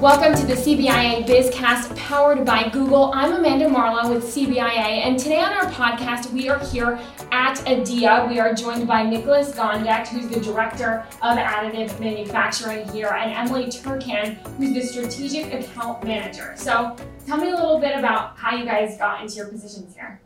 Welcome 0.00 0.34
to 0.34 0.46
the 0.46 0.54
CBIA 0.54 1.26
Bizcast 1.26 1.94
powered 1.94 2.46
by 2.46 2.70
Google. 2.70 3.12
I'm 3.12 3.34
Amanda 3.34 3.68
Marlowe 3.68 4.14
with 4.14 4.24
CBIA, 4.24 5.04
and 5.04 5.18
today 5.18 5.40
on 5.40 5.52
our 5.52 5.70
podcast, 5.70 6.32
we 6.32 6.48
are 6.48 6.58
here 6.58 6.98
at 7.32 7.62
ADIA. 7.68 8.26
We 8.26 8.40
are 8.40 8.54
joined 8.54 8.88
by 8.88 9.02
Nicholas 9.02 9.54
Gondek, 9.54 10.08
who's 10.08 10.28
the 10.28 10.40
Director 10.40 11.04
of 11.20 11.36
Additive 11.36 12.00
Manufacturing 12.00 12.88
here, 12.88 13.08
and 13.08 13.30
Emily 13.30 13.66
Turkan, 13.66 14.38
who's 14.56 14.72
the 14.72 14.80
Strategic 14.80 15.52
Account 15.52 16.02
Manager. 16.02 16.54
So 16.56 16.96
tell 17.26 17.36
me 17.36 17.50
a 17.50 17.54
little 17.54 17.78
bit 17.78 17.94
about 17.94 18.38
how 18.38 18.56
you 18.56 18.64
guys 18.64 18.96
got 18.96 19.20
into 19.20 19.34
your 19.34 19.48
positions 19.48 19.94
here. 19.94 20.18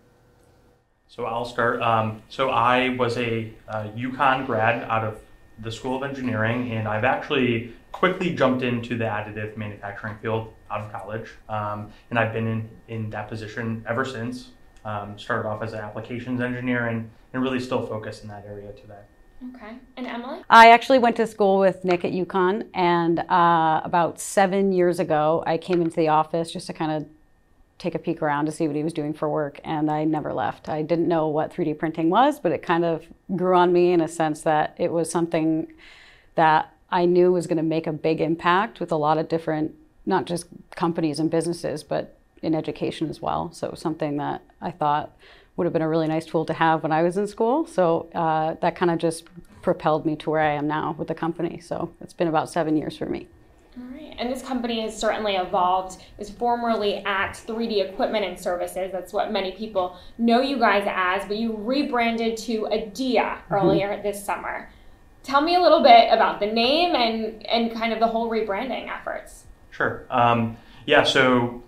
So 1.08 1.24
I'll 1.24 1.44
start. 1.44 1.82
Um, 1.82 2.22
so 2.28 2.50
I 2.50 2.90
was 2.90 3.18
a, 3.18 3.52
a 3.66 3.88
UConn 3.88 4.46
grad 4.46 4.84
out 4.84 5.02
of 5.02 5.18
the 5.58 5.72
School 5.72 5.96
of 5.96 6.08
Engineering, 6.08 6.70
and 6.70 6.86
I've 6.86 7.04
actually 7.04 7.74
quickly 7.94 8.34
jumped 8.34 8.64
into 8.64 8.98
the 8.98 9.04
additive 9.04 9.56
manufacturing 9.56 10.16
field 10.20 10.52
out 10.68 10.80
of 10.80 10.90
college. 10.90 11.30
Um, 11.48 11.92
and 12.10 12.18
I've 12.18 12.32
been 12.32 12.48
in, 12.48 12.68
in 12.88 13.10
that 13.10 13.28
position 13.28 13.84
ever 13.88 14.04
since. 14.04 14.50
Um, 14.84 15.16
started 15.16 15.48
off 15.48 15.62
as 15.62 15.74
an 15.74 15.78
applications 15.78 16.40
engineer 16.40 16.88
and, 16.88 17.08
and 17.32 17.42
really 17.42 17.60
still 17.60 17.86
focused 17.86 18.24
in 18.24 18.28
that 18.30 18.44
area 18.46 18.72
today. 18.72 18.98
Okay. 19.54 19.76
And 19.96 20.08
Emily? 20.08 20.40
I 20.50 20.70
actually 20.70 20.98
went 20.98 21.14
to 21.16 21.26
school 21.26 21.60
with 21.60 21.84
Nick 21.84 22.04
at 22.04 22.12
UConn, 22.12 22.66
and 22.74 23.20
uh, 23.20 23.80
about 23.84 24.20
seven 24.20 24.72
years 24.72 24.98
ago, 24.98 25.44
I 25.46 25.56
came 25.56 25.80
into 25.80 25.96
the 25.96 26.08
office 26.08 26.50
just 26.50 26.66
to 26.66 26.72
kind 26.72 26.90
of 26.90 27.06
take 27.78 27.94
a 27.94 27.98
peek 27.98 28.22
around 28.22 28.46
to 28.46 28.52
see 28.52 28.66
what 28.66 28.76
he 28.76 28.82
was 28.82 28.92
doing 28.92 29.12
for 29.12 29.28
work, 29.28 29.60
and 29.64 29.90
I 29.90 30.04
never 30.04 30.32
left. 30.32 30.68
I 30.68 30.82
didn't 30.82 31.06
know 31.06 31.28
what 31.28 31.52
3D 31.52 31.78
printing 31.78 32.10
was, 32.10 32.40
but 32.40 32.50
it 32.50 32.62
kind 32.62 32.84
of 32.84 33.06
grew 33.36 33.54
on 33.54 33.72
me 33.72 33.92
in 33.92 34.00
a 34.00 34.08
sense 34.08 34.42
that 34.42 34.74
it 34.78 34.90
was 34.90 35.10
something 35.10 35.72
that 36.34 36.73
I 36.94 37.06
knew 37.06 37.32
was 37.32 37.48
going 37.48 37.56
to 37.56 37.64
make 37.64 37.88
a 37.88 37.92
big 37.92 38.20
impact 38.20 38.78
with 38.78 38.92
a 38.92 38.96
lot 38.96 39.18
of 39.18 39.28
different, 39.28 39.74
not 40.06 40.26
just 40.26 40.46
companies 40.76 41.18
and 41.18 41.28
businesses, 41.28 41.82
but 41.82 42.16
in 42.40 42.54
education 42.54 43.10
as 43.10 43.20
well. 43.20 43.52
So 43.52 43.66
it 43.66 43.72
was 43.72 43.80
something 43.80 44.16
that 44.18 44.42
I 44.60 44.70
thought 44.70 45.10
would 45.56 45.64
have 45.64 45.72
been 45.72 45.82
a 45.82 45.88
really 45.88 46.06
nice 46.06 46.24
tool 46.24 46.44
to 46.44 46.52
have 46.52 46.84
when 46.84 46.92
I 46.92 47.02
was 47.02 47.16
in 47.16 47.26
school. 47.26 47.66
So 47.66 48.08
uh, 48.14 48.54
that 48.60 48.76
kind 48.76 48.92
of 48.92 48.98
just 48.98 49.24
propelled 49.60 50.06
me 50.06 50.14
to 50.16 50.30
where 50.30 50.40
I 50.40 50.52
am 50.52 50.68
now 50.68 50.94
with 50.96 51.08
the 51.08 51.16
company. 51.16 51.58
So 51.58 51.92
it's 52.00 52.12
been 52.12 52.28
about 52.28 52.48
seven 52.48 52.76
years 52.76 52.96
for 52.96 53.06
me. 53.06 53.26
All 53.76 53.88
right. 53.88 54.14
And 54.16 54.32
this 54.32 54.42
company 54.42 54.82
has 54.82 54.96
certainly 54.96 55.34
evolved. 55.34 56.00
It 56.00 56.18
was 56.18 56.30
formerly 56.30 56.98
at 56.98 57.32
3D 57.32 57.90
Equipment 57.90 58.24
and 58.24 58.38
Services. 58.38 58.92
That's 58.92 59.12
what 59.12 59.32
many 59.32 59.50
people 59.50 59.96
know 60.16 60.40
you 60.40 60.58
guys 60.58 60.84
as, 60.86 61.26
but 61.26 61.38
you 61.38 61.56
rebranded 61.56 62.36
to 62.36 62.68
ADIA 62.70 63.20
mm-hmm. 63.22 63.54
earlier 63.54 63.88
mm-hmm. 63.94 64.02
this 64.04 64.24
summer. 64.24 64.70
Tell 65.24 65.40
me 65.40 65.56
a 65.56 65.60
little 65.60 65.82
bit 65.82 66.12
about 66.12 66.38
the 66.38 66.46
name 66.46 66.94
and, 66.94 67.44
and 67.46 67.72
kind 67.72 67.92
of 67.92 67.98
the 67.98 68.06
whole 68.06 68.30
rebranding 68.30 68.88
efforts. 68.88 69.44
Sure. 69.70 70.04
Um, 70.10 70.56
yeah, 70.86 71.02
so 71.02 71.62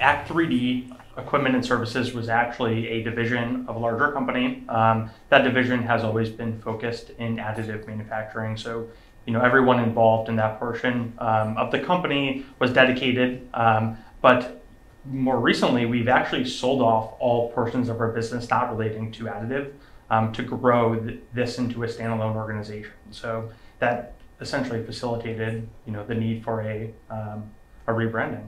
Act 0.00 0.28
3D 0.28 0.96
Equipment 1.18 1.54
and 1.54 1.64
Services 1.64 2.14
was 2.14 2.28
actually 2.28 2.88
a 2.88 3.02
division 3.02 3.66
of 3.68 3.76
a 3.76 3.78
larger 3.78 4.12
company. 4.12 4.64
Um, 4.68 5.10
that 5.28 5.42
division 5.42 5.82
has 5.82 6.04
always 6.04 6.30
been 6.30 6.58
focused 6.62 7.10
in 7.18 7.36
additive 7.36 7.86
manufacturing. 7.86 8.56
So 8.56 8.88
you 9.26 9.32
know, 9.32 9.40
everyone 9.40 9.80
involved 9.80 10.28
in 10.28 10.36
that 10.36 10.58
portion 10.58 11.12
um, 11.18 11.56
of 11.56 11.70
the 11.70 11.78
company 11.78 12.44
was 12.58 12.72
dedicated. 12.72 13.48
Um, 13.54 13.96
but 14.20 14.62
more 15.04 15.38
recently, 15.38 15.86
we've 15.86 16.08
actually 16.08 16.44
sold 16.44 16.80
off 16.80 17.14
all 17.18 17.50
portions 17.52 17.88
of 17.88 18.00
our 18.00 18.10
business 18.10 18.48
not 18.50 18.70
relating 18.70 19.12
to 19.12 19.24
additive 19.24 19.72
um, 20.12 20.30
to 20.34 20.42
grow 20.42 20.94
th- 20.94 21.20
this 21.32 21.58
into 21.58 21.82
a 21.82 21.86
standalone 21.86 22.36
organization. 22.36 22.92
So 23.10 23.50
that 23.78 24.14
essentially 24.40 24.84
facilitated, 24.84 25.66
you 25.86 25.92
know, 25.92 26.04
the 26.04 26.14
need 26.14 26.44
for 26.44 26.60
a 26.60 26.92
um, 27.10 27.50
a 27.86 27.92
rebranding. 27.92 28.44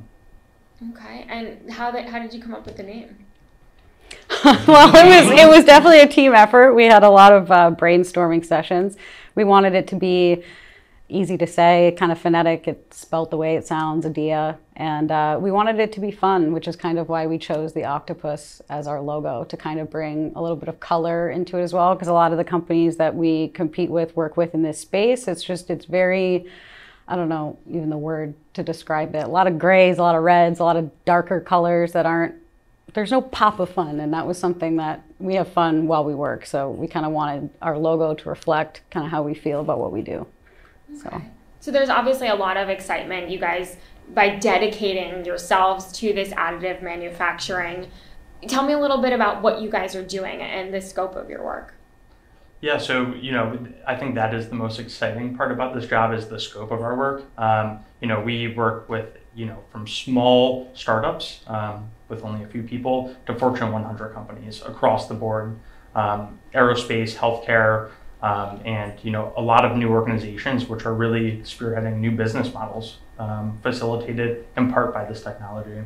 Okay, 0.90 1.24
and 1.28 1.70
how 1.72 1.90
that 1.90 2.08
how 2.08 2.20
did 2.20 2.34
you 2.34 2.40
come 2.40 2.54
up 2.54 2.66
with 2.66 2.76
the 2.76 2.82
name? 2.82 3.16
well, 4.44 4.94
it 4.94 5.06
was 5.06 5.40
it 5.40 5.48
was 5.48 5.64
definitely 5.72 6.00
a 6.00 6.06
team 6.06 6.34
effort. 6.34 6.74
We 6.74 6.84
had 6.84 7.02
a 7.02 7.10
lot 7.10 7.32
of 7.32 7.50
uh, 7.50 7.70
brainstorming 7.70 8.44
sessions. 8.44 8.96
We 9.34 9.44
wanted 9.44 9.74
it 9.74 9.88
to 9.88 9.96
be 9.96 10.44
easy 11.14 11.38
to 11.38 11.46
say, 11.46 11.94
kind 11.96 12.10
of 12.10 12.18
phonetic. 12.18 12.66
It's 12.66 12.98
spelled 12.98 13.30
the 13.30 13.36
way 13.36 13.56
it 13.56 13.66
sounds, 13.66 14.04
Adia. 14.04 14.58
And 14.76 15.12
uh, 15.12 15.38
we 15.40 15.52
wanted 15.52 15.78
it 15.78 15.92
to 15.92 16.00
be 16.00 16.10
fun, 16.10 16.52
which 16.52 16.66
is 16.66 16.74
kind 16.74 16.98
of 16.98 17.08
why 17.08 17.26
we 17.26 17.38
chose 17.38 17.72
the 17.72 17.84
octopus 17.84 18.60
as 18.68 18.86
our 18.88 19.00
logo 19.00 19.44
to 19.44 19.56
kind 19.56 19.78
of 19.78 19.90
bring 19.90 20.32
a 20.34 20.42
little 20.42 20.56
bit 20.56 20.68
of 20.68 20.80
color 20.80 21.30
into 21.30 21.56
it 21.58 21.62
as 21.62 21.72
well. 21.72 21.94
Because 21.94 22.08
a 22.08 22.12
lot 22.12 22.32
of 22.32 22.38
the 22.38 22.44
companies 22.44 22.96
that 22.96 23.14
we 23.14 23.48
compete 23.48 23.90
with, 23.90 24.16
work 24.16 24.36
with 24.36 24.54
in 24.54 24.62
this 24.62 24.80
space, 24.80 25.28
it's 25.28 25.44
just, 25.44 25.70
it's 25.70 25.84
very, 25.84 26.46
I 27.06 27.14
don't 27.14 27.28
know 27.28 27.58
even 27.70 27.90
the 27.90 27.98
word 27.98 28.34
to 28.54 28.62
describe 28.62 29.14
it. 29.14 29.24
A 29.24 29.28
lot 29.28 29.46
of 29.46 29.58
grays, 29.58 29.98
a 29.98 30.02
lot 30.02 30.16
of 30.16 30.22
reds, 30.24 30.58
a 30.58 30.64
lot 30.64 30.76
of 30.76 30.90
darker 31.04 31.40
colors 31.40 31.92
that 31.92 32.06
aren't, 32.06 32.34
there's 32.92 33.10
no 33.10 33.22
pop 33.22 33.60
of 33.60 33.70
fun. 33.70 34.00
And 34.00 34.12
that 34.12 34.26
was 34.26 34.38
something 34.38 34.76
that 34.76 35.04
we 35.18 35.36
have 35.36 35.48
fun 35.52 35.86
while 35.86 36.04
we 36.04 36.14
work. 36.14 36.44
So 36.44 36.70
we 36.70 36.88
kind 36.88 37.06
of 37.06 37.12
wanted 37.12 37.50
our 37.62 37.78
logo 37.78 38.14
to 38.14 38.28
reflect 38.28 38.82
kind 38.90 39.06
of 39.06 39.12
how 39.12 39.22
we 39.22 39.34
feel 39.34 39.60
about 39.60 39.78
what 39.78 39.92
we 39.92 40.02
do. 40.02 40.26
So. 41.02 41.22
so 41.60 41.70
there's 41.70 41.88
obviously 41.88 42.28
a 42.28 42.34
lot 42.34 42.56
of 42.56 42.68
excitement. 42.68 43.30
You 43.30 43.38
guys, 43.38 43.76
by 44.12 44.36
dedicating 44.36 45.24
yourselves 45.24 45.92
to 45.98 46.12
this 46.12 46.30
additive 46.30 46.82
manufacturing, 46.82 47.90
tell 48.46 48.64
me 48.64 48.72
a 48.72 48.78
little 48.78 48.98
bit 48.98 49.12
about 49.12 49.42
what 49.42 49.60
you 49.60 49.70
guys 49.70 49.94
are 49.94 50.04
doing 50.04 50.40
and 50.40 50.72
the 50.72 50.80
scope 50.80 51.16
of 51.16 51.30
your 51.30 51.44
work. 51.44 51.74
Yeah, 52.60 52.78
so 52.78 53.12
you 53.14 53.32
know, 53.32 53.58
I 53.86 53.94
think 53.94 54.14
that 54.14 54.32
is 54.32 54.48
the 54.48 54.54
most 54.54 54.78
exciting 54.78 55.36
part 55.36 55.52
about 55.52 55.74
this 55.74 55.86
job 55.86 56.14
is 56.14 56.28
the 56.28 56.40
scope 56.40 56.70
of 56.70 56.80
our 56.80 56.96
work. 56.96 57.24
Um, 57.36 57.80
you 58.00 58.08
know, 58.08 58.20
we 58.20 58.48
work 58.48 58.88
with 58.88 59.18
you 59.34 59.44
know 59.44 59.62
from 59.70 59.86
small 59.86 60.70
startups 60.72 61.40
um, 61.46 61.90
with 62.08 62.24
only 62.24 62.42
a 62.42 62.46
few 62.46 62.62
people 62.62 63.14
to 63.26 63.34
Fortune 63.34 63.70
100 63.70 64.14
companies 64.14 64.62
across 64.62 65.08
the 65.08 65.14
board, 65.14 65.58
um, 65.94 66.38
aerospace, 66.54 67.14
healthcare, 67.14 67.90
um, 68.24 68.58
and 68.64 68.94
you 69.02 69.10
know 69.10 69.34
a 69.36 69.42
lot 69.42 69.66
of 69.66 69.76
new 69.76 69.90
organizations 69.90 70.66
which 70.66 70.86
are 70.86 70.94
really 70.94 71.38
spearheading 71.42 71.98
new 71.98 72.10
business 72.10 72.52
models 72.54 72.96
um, 73.18 73.58
facilitated 73.62 74.46
in 74.56 74.72
part 74.72 74.94
by 74.94 75.04
this 75.04 75.22
technology. 75.22 75.82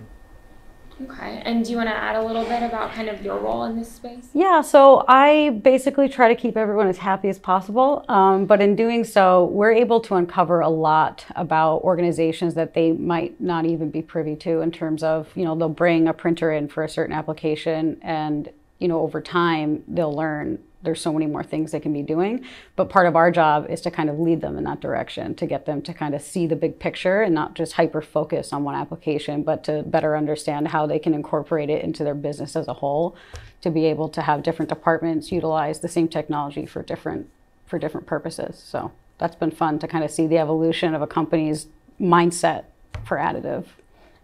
Okay 1.03 1.43
and 1.45 1.65
do 1.65 1.71
you 1.71 1.77
want 1.77 1.89
to 1.89 1.95
add 1.95 2.17
a 2.17 2.23
little 2.25 2.45
bit 2.45 2.63
about 2.63 2.93
kind 2.93 3.09
of 3.09 3.25
your 3.25 3.39
role 3.39 3.65
in 3.65 3.77
this 3.77 3.91
space? 3.91 4.29
Yeah 4.35 4.61
so 4.61 5.05
i 5.09 5.51
basically 5.63 6.09
try 6.09 6.29
to 6.29 6.35
keep 6.35 6.57
everyone 6.57 6.89
as 6.89 6.99
happy 6.99 7.29
as 7.29 7.39
possible 7.39 8.05
um, 8.09 8.47
but 8.47 8.61
in 8.61 8.77
doing 8.77 9.05
so 9.05 9.45
we're 9.47 9.73
able 9.73 10.01
to 10.01 10.15
uncover 10.15 10.61
a 10.61 10.69
lot 10.69 11.25
about 11.35 11.79
organizations 11.83 12.55
that 12.55 12.75
they 12.75 12.93
might 12.93 13.41
not 13.41 13.65
even 13.65 13.91
be 13.91 14.03
privy 14.03 14.37
to 14.37 14.61
in 14.61 14.71
terms 14.71 15.03
of 15.03 15.29
you 15.37 15.45
know 15.45 15.57
they'll 15.57 15.69
bring 15.69 16.07
a 16.09 16.13
printer 16.13 16.53
in 16.53 16.69
for 16.69 16.85
a 16.85 16.89
certain 16.89 17.15
application 17.15 17.99
and 18.03 18.51
you 18.79 18.89
know 18.89 19.01
over 19.01 19.21
time 19.21 19.83
they'll 19.89 20.15
learn 20.15 20.59
there's 20.83 21.01
so 21.01 21.13
many 21.13 21.27
more 21.27 21.43
things 21.43 21.73
they 21.73 21.81
can 21.81 21.93
be 21.93 22.03
doing. 22.03 22.45
But 22.77 22.89
part 22.89 23.07
of 23.07 23.17
our 23.17 23.31
job 23.31 23.67
is 23.69 23.81
to 23.83 23.91
kind 23.91 24.09
of 24.09 24.19
lead 24.19 24.41
them 24.41 24.57
in 24.57 24.65
that 24.65 24.81
direction, 24.81 25.35
to 25.37 25.47
get 25.47 25.67
them 25.67 25.83
to 25.83 25.93
kind 25.93 26.15
of 26.15 26.23
see 26.23 26.47
the 26.47 26.57
big 26.57 26.79
picture 26.79 27.23
and 27.23 27.35
not 27.35 27.55
just 27.55 27.73
hyper 27.73 28.01
focus 28.01 28.53
on 28.53 28.63
one 28.63 28.75
application, 28.75 29.43
but 29.43 29.65
to 29.65 29.83
better 29.83 30.17
understand 30.17 30.69
how 30.69 30.87
they 30.87 30.99
can 30.99 31.15
incorporate 31.15 31.69
it 31.69 31.83
into 31.83 32.05
their 32.05 32.15
business 32.15 32.55
as 32.55 32.69
a 32.69 32.75
whole, 32.75 33.17
to 33.61 33.71
be 33.71 33.87
able 33.87 34.09
to 34.09 34.23
have 34.23 34.43
different 34.43 34.69
departments 34.69 35.33
utilize 35.33 35.81
the 35.81 35.89
same 35.89 36.09
technology 36.09 36.65
for 36.65 36.83
different 36.83 37.29
for 37.67 37.79
different 37.79 38.07
purposes. 38.07 38.63
So 38.65 38.93
that's 39.19 39.37
been 39.37 39.51
fun 39.51 39.79
to 39.81 39.89
kind 39.89 40.03
of 40.03 40.11
see 40.11 40.27
the 40.27 40.39
evolution 40.39 40.95
of 40.95 41.03
a 41.03 41.07
company's 41.07 41.67
mindset 42.01 42.65
for 43.05 43.19
additive. 43.19 43.67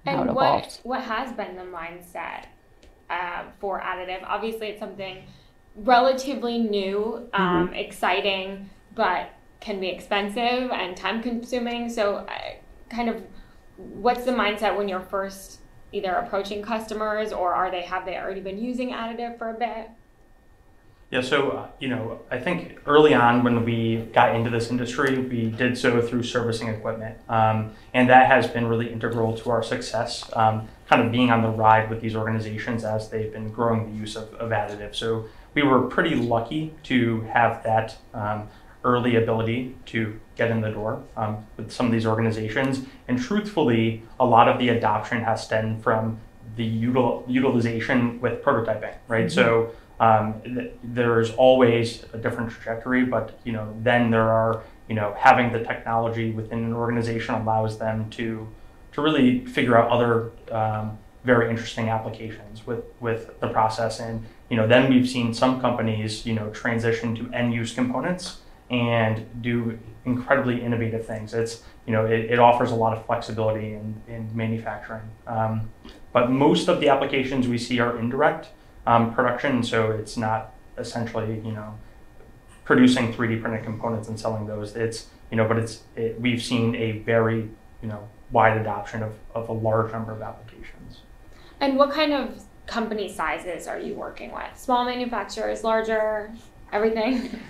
And, 0.07 0.21
and 0.21 0.35
what, 0.35 0.81
what 0.83 1.03
has 1.03 1.33
been 1.33 1.57
the 1.57 1.63
mindset 1.63 2.47
uh, 3.11 3.45
for 3.61 3.81
additive? 3.81 4.23
Obviously, 4.25 4.69
it's 4.69 4.81
something 4.81 5.25
relatively 5.77 6.59
new, 6.59 7.29
um, 7.33 7.67
mm-hmm. 7.69 7.75
exciting, 7.75 8.71
but 8.95 9.31
can 9.61 9.81
be 9.81 9.89
expensive 9.89 10.71
and 10.71 10.97
time 10.97 11.23
consuming. 11.23 11.89
So, 11.89 12.17
uh, 12.17 12.55
kind 12.91 13.09
of, 13.09 13.23
what's 13.77 14.25
the 14.25 14.33
mindset 14.33 14.77
when 14.77 14.89
you're 14.89 15.01
first 15.01 15.61
either 15.93 16.13
approaching 16.13 16.63
customers 16.63 17.33
or 17.33 17.55
are 17.55 17.71
they 17.71 17.83
have 17.83 18.05
they 18.05 18.17
already 18.17 18.41
been 18.41 18.59
using 18.59 18.91
additive 18.91 19.39
for 19.39 19.51
a 19.51 19.55
bit? 19.55 19.91
Yeah, 21.11 21.21
so 21.21 21.51
uh, 21.51 21.69
you 21.79 21.89
know, 21.89 22.21
I 22.31 22.39
think 22.41 22.81
early 22.87 23.15
on 23.15 23.45
when 23.45 23.65
we 23.65 24.09
got 24.13 24.35
into 24.35 24.51
this 24.51 24.71
industry, 24.71 25.19
we 25.19 25.47
did 25.51 25.79
so 25.79 26.03
through 26.03 26.25
servicing 26.25 26.69
equipment, 26.69 27.17
um, 27.29 27.73
and 27.93 28.09
that 28.09 28.27
has 28.27 28.49
been 28.49 28.67
really 28.67 28.91
integral 28.91 29.37
to 29.39 29.51
our 29.51 29.63
success. 29.63 30.29
Um, 30.33 30.69
kind 30.89 31.03
of 31.03 31.13
being 31.13 31.31
on 31.31 31.43
the 31.43 31.49
ride 31.49 31.89
with 31.89 32.01
these 32.01 32.17
organizations 32.17 32.85
as 32.85 33.09
they've 33.09 33.33
been 33.33 33.51
growing 33.51 33.93
the 33.93 33.97
use 33.97 34.17
of, 34.17 34.35
of 34.35 34.51
additive. 34.51 34.95
So 34.95 35.27
we 35.55 35.63
were 35.63 35.83
pretty 35.83 36.15
lucky 36.15 36.75
to 36.85 37.21
have 37.23 37.63
that 37.65 37.97
um, 38.13 38.49
early 38.85 39.17
ability 39.17 39.75
to 39.87 40.19
get 40.37 40.51
in 40.51 40.61
the 40.61 40.71
door 40.71 41.03
um, 41.17 41.47
with 41.57 41.73
some 41.73 41.87
of 41.87 41.93
these 41.93 42.07
organizations. 42.07 42.83
And 43.09 43.21
truthfully, 43.21 44.03
a 44.21 44.27
lot 44.27 44.49
of 44.49 44.59
the 44.59 44.69
adoption 44.69 45.23
has 45.23 45.43
stemmed 45.43 45.83
from 45.83 46.19
the 46.57 46.69
util- 46.85 47.25
utilization 47.29 48.21
with 48.21 48.43
prototyping, 48.43 48.95
right? 49.09 49.27
Mm-hmm. 49.27 49.35
So 49.35 49.71
um, 50.01 50.41
th- 50.43 50.73
there's 50.83 51.31
always 51.33 52.05
a 52.13 52.19
different 52.19 52.51
trajectory, 52.51 53.05
but 53.05 53.39
you 53.45 53.53
know, 53.53 53.75
then 53.83 54.11
there 54.11 54.29
are 54.29 54.63
you 54.89 54.95
know, 54.95 55.15
having 55.19 55.53
the 55.53 55.61
technology 55.61 56.31
within 56.31 56.65
an 56.65 56.73
organization 56.73 57.35
allows 57.35 57.79
them 57.79 58.11
to 58.11 58.47
to 58.93 59.03
really 59.03 59.45
figure 59.47 59.77
out 59.77 59.91
other 59.91 60.31
um, 60.53 60.97
very 61.25 61.51
interesting 61.51 61.89
applications 61.89 62.67
with 62.67 62.85
with 63.01 63.41
the 63.41 63.49
process. 63.49 64.01
And 64.01 64.25
you 64.51 64.57
know, 64.57 64.67
then 64.67 64.91
we've 64.91 65.09
seen 65.09 65.35
some 65.35 65.61
companies, 65.61 66.27
you 66.27 66.35
know, 66.35 66.51
transition 66.51 67.15
to 67.17 67.33
end 67.33 67.55
use 67.55 67.73
components 67.73 68.39
and 68.71 69.27
do 69.43 69.79
incredibly 70.05 70.63
innovative 70.63 71.07
things. 71.07 71.35
It's 71.35 71.63
you 71.87 71.93
know, 71.93 72.07
it, 72.07 72.31
it 72.31 72.39
offers 72.39 72.71
a 72.71 72.75
lot 72.75 72.97
of 72.97 73.05
flexibility 73.05 73.75
in, 73.75 74.01
in 74.09 74.35
manufacturing. 74.35 75.03
Um, 75.27 75.71
but 76.13 76.31
most 76.31 76.69
of 76.69 76.81
the 76.81 76.89
applications 76.89 77.47
we 77.49 77.59
see 77.59 77.79
are 77.81 77.99
indirect 77.99 78.49
um, 78.87 79.15
production, 79.15 79.63
so 79.63 79.91
it's 79.91 80.17
not 80.17 80.55
essentially, 80.79 81.41
you 81.45 81.53
know, 81.53 81.79
producing 82.65 83.13
3D 83.13 83.43
printed 83.43 83.65
components 83.65 84.09
and 84.09 84.19
selling 84.19 84.47
those. 84.47 84.75
It's, 84.77 85.09
you 85.31 85.37
know, 85.37 85.47
but 85.47 85.59
it's, 85.59 85.83
it, 85.97 86.21
we've 86.21 86.43
seen 86.43 86.75
a 86.77 86.93
very, 87.01 87.51
you 87.83 87.89
know, 87.89 88.09
wide 88.31 88.57
adoption 88.57 89.03
of, 89.03 89.15
of 89.35 89.49
a 89.49 89.53
large 89.53 89.93
number 89.93 90.13
of 90.13 90.23
applications. 90.23 91.01
And 91.65 91.79
what 91.79 91.93
kind 91.93 92.13
of 92.13 92.43
company 92.67 93.11
sizes 93.11 93.67
are 93.67 93.79
you 93.79 93.95
working 93.95 94.33
with? 94.33 94.55
Small 94.55 94.85
manufacturers, 94.85 95.65
larger, 95.65 96.31
everything? 96.71 97.41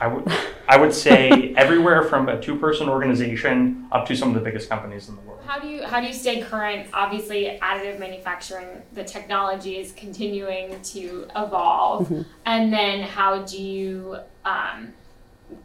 I 0.00 0.08
would 0.08 0.28
I 0.68 0.76
would 0.76 0.92
say 0.92 1.54
everywhere 1.56 2.02
from 2.02 2.28
a 2.28 2.40
two 2.40 2.58
person 2.58 2.88
organization 2.88 3.86
up 3.92 4.08
to 4.08 4.16
some 4.16 4.30
of 4.30 4.34
the 4.34 4.40
biggest 4.40 4.68
companies 4.68 5.08
in 5.08 5.14
the 5.14 5.20
world. 5.20 5.40
How 5.46 5.60
do 5.60 5.68
you 5.68 5.84
how 5.84 6.00
do 6.00 6.08
you 6.08 6.12
stay 6.12 6.40
current? 6.40 6.88
Obviously, 6.92 7.56
additive 7.62 8.00
manufacturing, 8.00 8.82
the 8.92 9.04
technology 9.04 9.78
is 9.78 9.92
continuing 9.92 10.82
to 10.82 11.28
evolve, 11.36 12.08
mm-hmm. 12.08 12.22
and 12.46 12.72
then 12.72 13.02
how 13.02 13.42
do 13.42 13.62
you 13.62 14.16
um, 14.44 14.92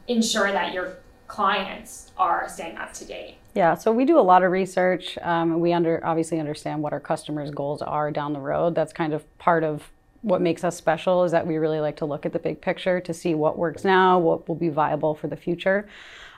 ensure 0.08 0.52
that 0.52 0.74
your 0.74 0.98
clients 1.30 2.12
are 2.18 2.50
staying 2.50 2.78
up 2.78 2.92
to 2.92 3.06
date? 3.06 3.38
Yeah, 3.56 3.76
so 3.76 3.92
we 3.92 4.04
do 4.04 4.20
a 4.20 4.22
lot 4.22 4.44
of 4.44 4.52
research. 4.52 5.18
Um, 5.22 5.60
we 5.60 5.72
under 5.72 6.06
obviously 6.06 6.40
understand 6.40 6.84
what 6.84 6.92
our 6.92 7.00
customers' 7.00 7.52
goals 7.52 7.82
are 7.82 8.12
down 8.12 8.34
the 8.34 8.40
road. 8.40 8.76
That's 8.76 8.92
kind 8.92 9.14
of 9.14 9.24
part 9.38 9.64
of 9.64 9.90
what 10.22 10.42
makes 10.42 10.66
us 10.66 10.76
special 10.76 11.24
is 11.24 11.32
that 11.32 11.48
we 11.48 11.56
really 11.58 11.80
like 11.80 11.96
to 11.98 12.06
look 12.06 12.26
at 12.26 12.34
the 12.34 12.40
big 12.40 12.60
picture 12.60 13.00
to 13.00 13.14
see 13.14 13.34
what 13.34 13.58
works 13.58 13.86
now, 13.86 14.20
what 14.20 14.48
will 14.50 14.56
be 14.56 14.68
viable 14.70 15.16
for 15.16 15.28
the 15.28 15.38
future. 15.38 15.88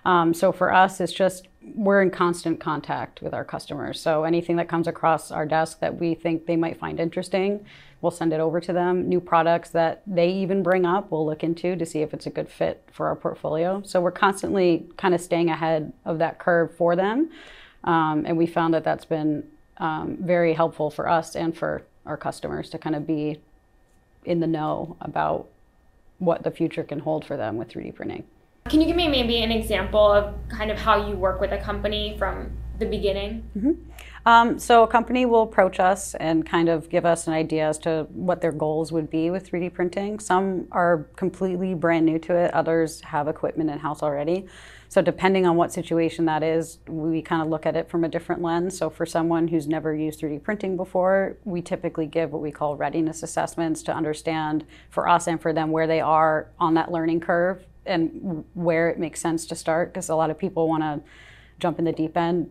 Um, 0.06 0.33
so 0.33 0.51
for 0.51 0.74
us, 0.74 1.00
it's 1.00 1.13
just 1.13 1.48
we're 1.75 2.01
in 2.01 2.09
constant 2.09 2.59
contact 2.59 3.21
with 3.21 3.33
our 3.33 3.45
customers. 3.45 4.00
So 4.00 4.24
anything 4.24 4.56
that 4.56 4.68
comes 4.68 4.88
across 4.88 5.31
our 5.31 5.45
desk 5.45 5.80
that 5.80 6.00
we 6.00 6.15
think 6.15 6.45
they 6.45 6.56
might 6.56 6.80
find 6.80 7.00
interesting, 7.00 7.65
we'll 8.01 8.12
send 8.12 8.33
it 8.33 8.39
over 8.39 8.59
to 8.59 8.74
them. 8.74 9.07
New 9.07 9.19
products 9.19 9.69
that 9.69 10.01
they 10.07 10.30
even 10.30 10.63
bring 10.63 10.86
up, 10.86 11.12
we'll 11.12 11.25
look 11.25 11.44
into 11.44 11.75
to 11.75 11.86
see 11.86 12.01
if 12.01 12.13
it's 12.13 12.25
a 12.25 12.31
good 12.31 12.50
fit 12.50 12.83
for 12.92 13.07
our 13.07 13.15
portfolio. 13.15 13.81
So 13.86 14.01
we're 14.01 14.12
constantly 14.12 14.89
kind 14.98 15.13
of 15.13 15.21
staying 15.21 15.50
ahead 15.50 15.94
of 16.04 16.18
that 16.18 16.39
curve 16.39 16.75
for 16.75 16.95
them. 16.95 17.30
Um, 17.83 18.25
and 18.25 18.38
we 18.38 18.47
found 18.47 18.74
that 18.74 18.83
that's 18.83 19.06
been 19.06 19.47
um, 19.77 20.18
very 20.19 20.54
helpful 20.54 20.89
for 20.89 21.07
us 21.07 21.36
and 21.36 21.56
for 21.56 21.83
our 22.06 22.18
customers 22.18 22.69
to 22.71 22.77
kind 22.77 22.95
of 22.95 23.06
be 23.06 23.39
in 24.25 24.39
the 24.39 24.47
know 24.47 24.97
about 25.01 25.47
what 26.18 26.44
the 26.44 26.51
future 26.51 26.83
can 26.83 27.00
hold 27.00 27.25
for 27.25 27.38
them 27.38 27.57
with 27.57 27.69
3D 27.69 27.95
printing. 27.95 28.24
Can 28.69 28.80
you 28.80 28.88
give 28.88 28.96
me 28.96 29.08
maybe 29.10 29.44
an 29.44 29.52
example 29.52 30.00
of 30.00 30.34
kind 30.48 30.72
of 30.72 30.78
how 30.78 31.08
you 31.08 31.16
work 31.16 31.42
with 31.42 31.52
a 31.52 31.58
company 31.58 32.16
from 32.18 32.52
the 32.80 32.86
beginning? 32.86 33.44
Mm-hmm. 33.58 33.72
Um, 34.25 34.60
so 34.60 34.84
a 34.84 34.88
company 34.88 35.25
will 35.25 35.42
approach 35.42 35.80
us 35.80 36.13
and 36.16 36.46
kind 36.46 36.69
of 36.69 36.88
give 36.90 37.06
us 37.06 37.28
an 37.28 37.34
idea 37.34 37.68
as 37.68 37.80
to 37.80 38.08
what 38.12 38.40
their 38.40 38.52
goals 38.52 38.92
would 38.92 39.10
be 39.10 39.31
with 39.31 39.50
3D 39.50 39.74
printing. 39.74 40.19
Some 40.19 40.68
are 40.72 41.08
completely 41.16 41.74
brand 41.74 42.06
new 42.06 42.19
to 42.19 42.36
it, 42.36 42.54
others 42.54 43.02
have 43.02 43.28
equipment 43.28 43.72
in 43.72 43.80
house 43.80 44.04
already. 44.04 44.46
So 44.90 45.02
depending 45.02 45.46
on 45.46 45.56
what 45.56 45.74
situation 45.74 46.25
that 46.25 46.44
is, 46.44 46.80
we 46.88 47.22
kind 47.22 47.42
of 47.42 47.48
look 47.48 47.66
at 47.66 47.75
it 47.75 47.90
from 47.90 48.04
a 48.04 48.10
different 48.10 48.42
lens. 48.42 48.78
So 48.78 48.90
for 48.90 49.06
someone 49.06 49.48
who's 49.48 49.68
never 49.68 49.96
used 49.96 50.22
3D 50.22 50.44
printing 50.44 50.78
before, 50.78 51.38
we 51.46 51.62
typically 51.62 52.06
give 52.06 52.31
what 52.31 52.42
we 52.42 52.52
call 52.52 52.75
readiness 52.75 53.24
assessments 53.24 53.81
to 53.84 53.94
understand 53.94 54.66
for 54.90 55.07
us 55.07 55.28
and 55.28 55.42
for 55.42 55.52
them 55.52 55.72
where 55.72 55.88
they 55.88 56.02
are 56.02 56.48
on 56.60 56.75
that 56.75 56.92
learning 56.92 57.22
curve 57.22 57.66
and 57.86 58.44
where 58.54 58.89
it 58.89 59.00
makes 59.00 59.19
sense 59.19 59.45
to 59.48 59.56
start 59.56 59.94
because 59.94 60.10
a 60.10 60.16
lot 60.16 60.30
of 60.30 60.38
people 60.38 60.68
want 60.68 60.83
to 60.83 61.01
jump 61.60 61.80
in 61.80 61.86
the 61.86 61.92
deep 61.92 62.16
end 62.18 62.50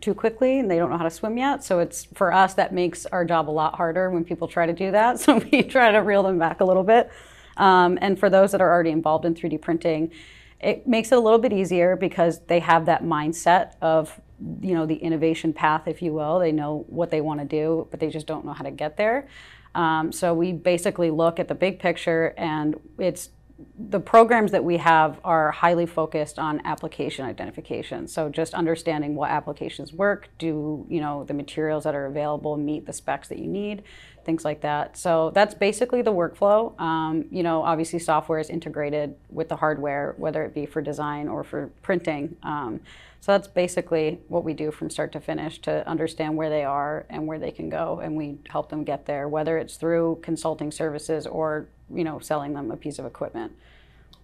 too 0.00 0.14
quickly 0.14 0.58
and 0.58 0.70
they 0.70 0.76
don't 0.76 0.90
know 0.90 0.98
how 0.98 1.04
to 1.04 1.10
swim 1.10 1.36
yet. 1.36 1.64
So 1.64 1.80
it's 1.80 2.04
for 2.14 2.32
us 2.32 2.54
that 2.54 2.72
makes 2.72 3.06
our 3.06 3.24
job 3.24 3.48
a 3.48 3.52
lot 3.52 3.74
harder 3.74 4.10
when 4.10 4.24
people 4.24 4.48
try 4.48 4.66
to 4.66 4.72
do 4.72 4.90
that. 4.92 5.20
So 5.28 5.38
we 5.38 5.62
try 5.62 5.90
to 5.90 5.98
reel 5.98 6.22
them 6.22 6.38
back 6.38 6.60
a 6.60 6.64
little 6.64 6.84
bit. 6.84 7.10
Um, 7.56 7.98
and 8.00 8.18
for 8.18 8.30
those 8.30 8.52
that 8.52 8.60
are 8.60 8.70
already 8.70 8.90
involved 8.90 9.24
in 9.24 9.34
3D 9.34 9.60
printing, 9.60 10.12
it 10.60 10.86
makes 10.86 11.12
it 11.12 11.18
a 11.18 11.20
little 11.20 11.38
bit 11.38 11.52
easier 11.52 11.96
because 11.96 12.40
they 12.46 12.60
have 12.60 12.86
that 12.86 13.04
mindset 13.04 13.72
of 13.80 14.20
you 14.60 14.74
know 14.74 14.86
the 14.86 14.94
innovation 14.94 15.52
path 15.52 15.88
if 15.88 16.00
you 16.00 16.12
will 16.12 16.38
they 16.38 16.52
know 16.52 16.84
what 16.88 17.10
they 17.10 17.20
want 17.20 17.40
to 17.40 17.46
do 17.46 17.88
but 17.90 17.98
they 17.98 18.08
just 18.08 18.26
don't 18.26 18.44
know 18.44 18.52
how 18.52 18.62
to 18.62 18.70
get 18.70 18.96
there 18.96 19.26
um, 19.74 20.12
so 20.12 20.32
we 20.32 20.52
basically 20.52 21.10
look 21.10 21.40
at 21.40 21.48
the 21.48 21.54
big 21.54 21.80
picture 21.80 22.34
and 22.36 22.78
it's 22.98 23.30
the 23.76 23.98
programs 23.98 24.52
that 24.52 24.62
we 24.62 24.76
have 24.76 25.18
are 25.24 25.50
highly 25.50 25.86
focused 25.86 26.38
on 26.38 26.60
application 26.64 27.24
identification 27.24 28.06
so 28.06 28.28
just 28.28 28.54
understanding 28.54 29.14
what 29.14 29.30
applications 29.30 29.92
work 29.92 30.28
do 30.38 30.86
you 30.88 31.00
know 31.00 31.24
the 31.24 31.34
materials 31.34 31.84
that 31.84 31.94
are 31.94 32.06
available 32.06 32.56
meet 32.56 32.86
the 32.86 32.92
specs 32.92 33.28
that 33.28 33.38
you 33.38 33.46
need 33.46 33.82
things 34.28 34.44
like 34.44 34.60
that. 34.60 34.94
So 34.94 35.30
that's 35.34 35.54
basically 35.54 36.02
the 36.02 36.12
workflow. 36.12 36.78
Um, 36.78 37.24
you 37.30 37.42
know, 37.42 37.62
obviously 37.62 37.98
software 37.98 38.38
is 38.38 38.50
integrated 38.50 39.14
with 39.30 39.48
the 39.48 39.56
hardware, 39.56 40.14
whether 40.18 40.44
it 40.44 40.54
be 40.54 40.66
for 40.66 40.82
design 40.82 41.28
or 41.28 41.42
for 41.42 41.70
printing. 41.80 42.36
Um, 42.42 42.80
so 43.20 43.32
that's 43.32 43.48
basically 43.48 44.20
what 44.28 44.44
we 44.44 44.52
do 44.52 44.70
from 44.70 44.90
start 44.90 45.12
to 45.12 45.20
finish 45.20 45.58
to 45.60 45.88
understand 45.88 46.36
where 46.36 46.50
they 46.50 46.62
are 46.62 47.06
and 47.08 47.26
where 47.26 47.38
they 47.38 47.50
can 47.50 47.70
go, 47.70 48.00
and 48.00 48.16
we 48.16 48.36
help 48.50 48.68
them 48.68 48.84
get 48.84 49.06
there, 49.06 49.28
whether 49.28 49.56
it's 49.56 49.76
through 49.76 50.20
consulting 50.22 50.70
services 50.70 51.26
or 51.26 51.68
you 51.92 52.04
know 52.04 52.18
selling 52.18 52.54
them 52.54 52.70
a 52.70 52.76
piece 52.76 52.98
of 52.98 53.06
equipment. 53.06 53.52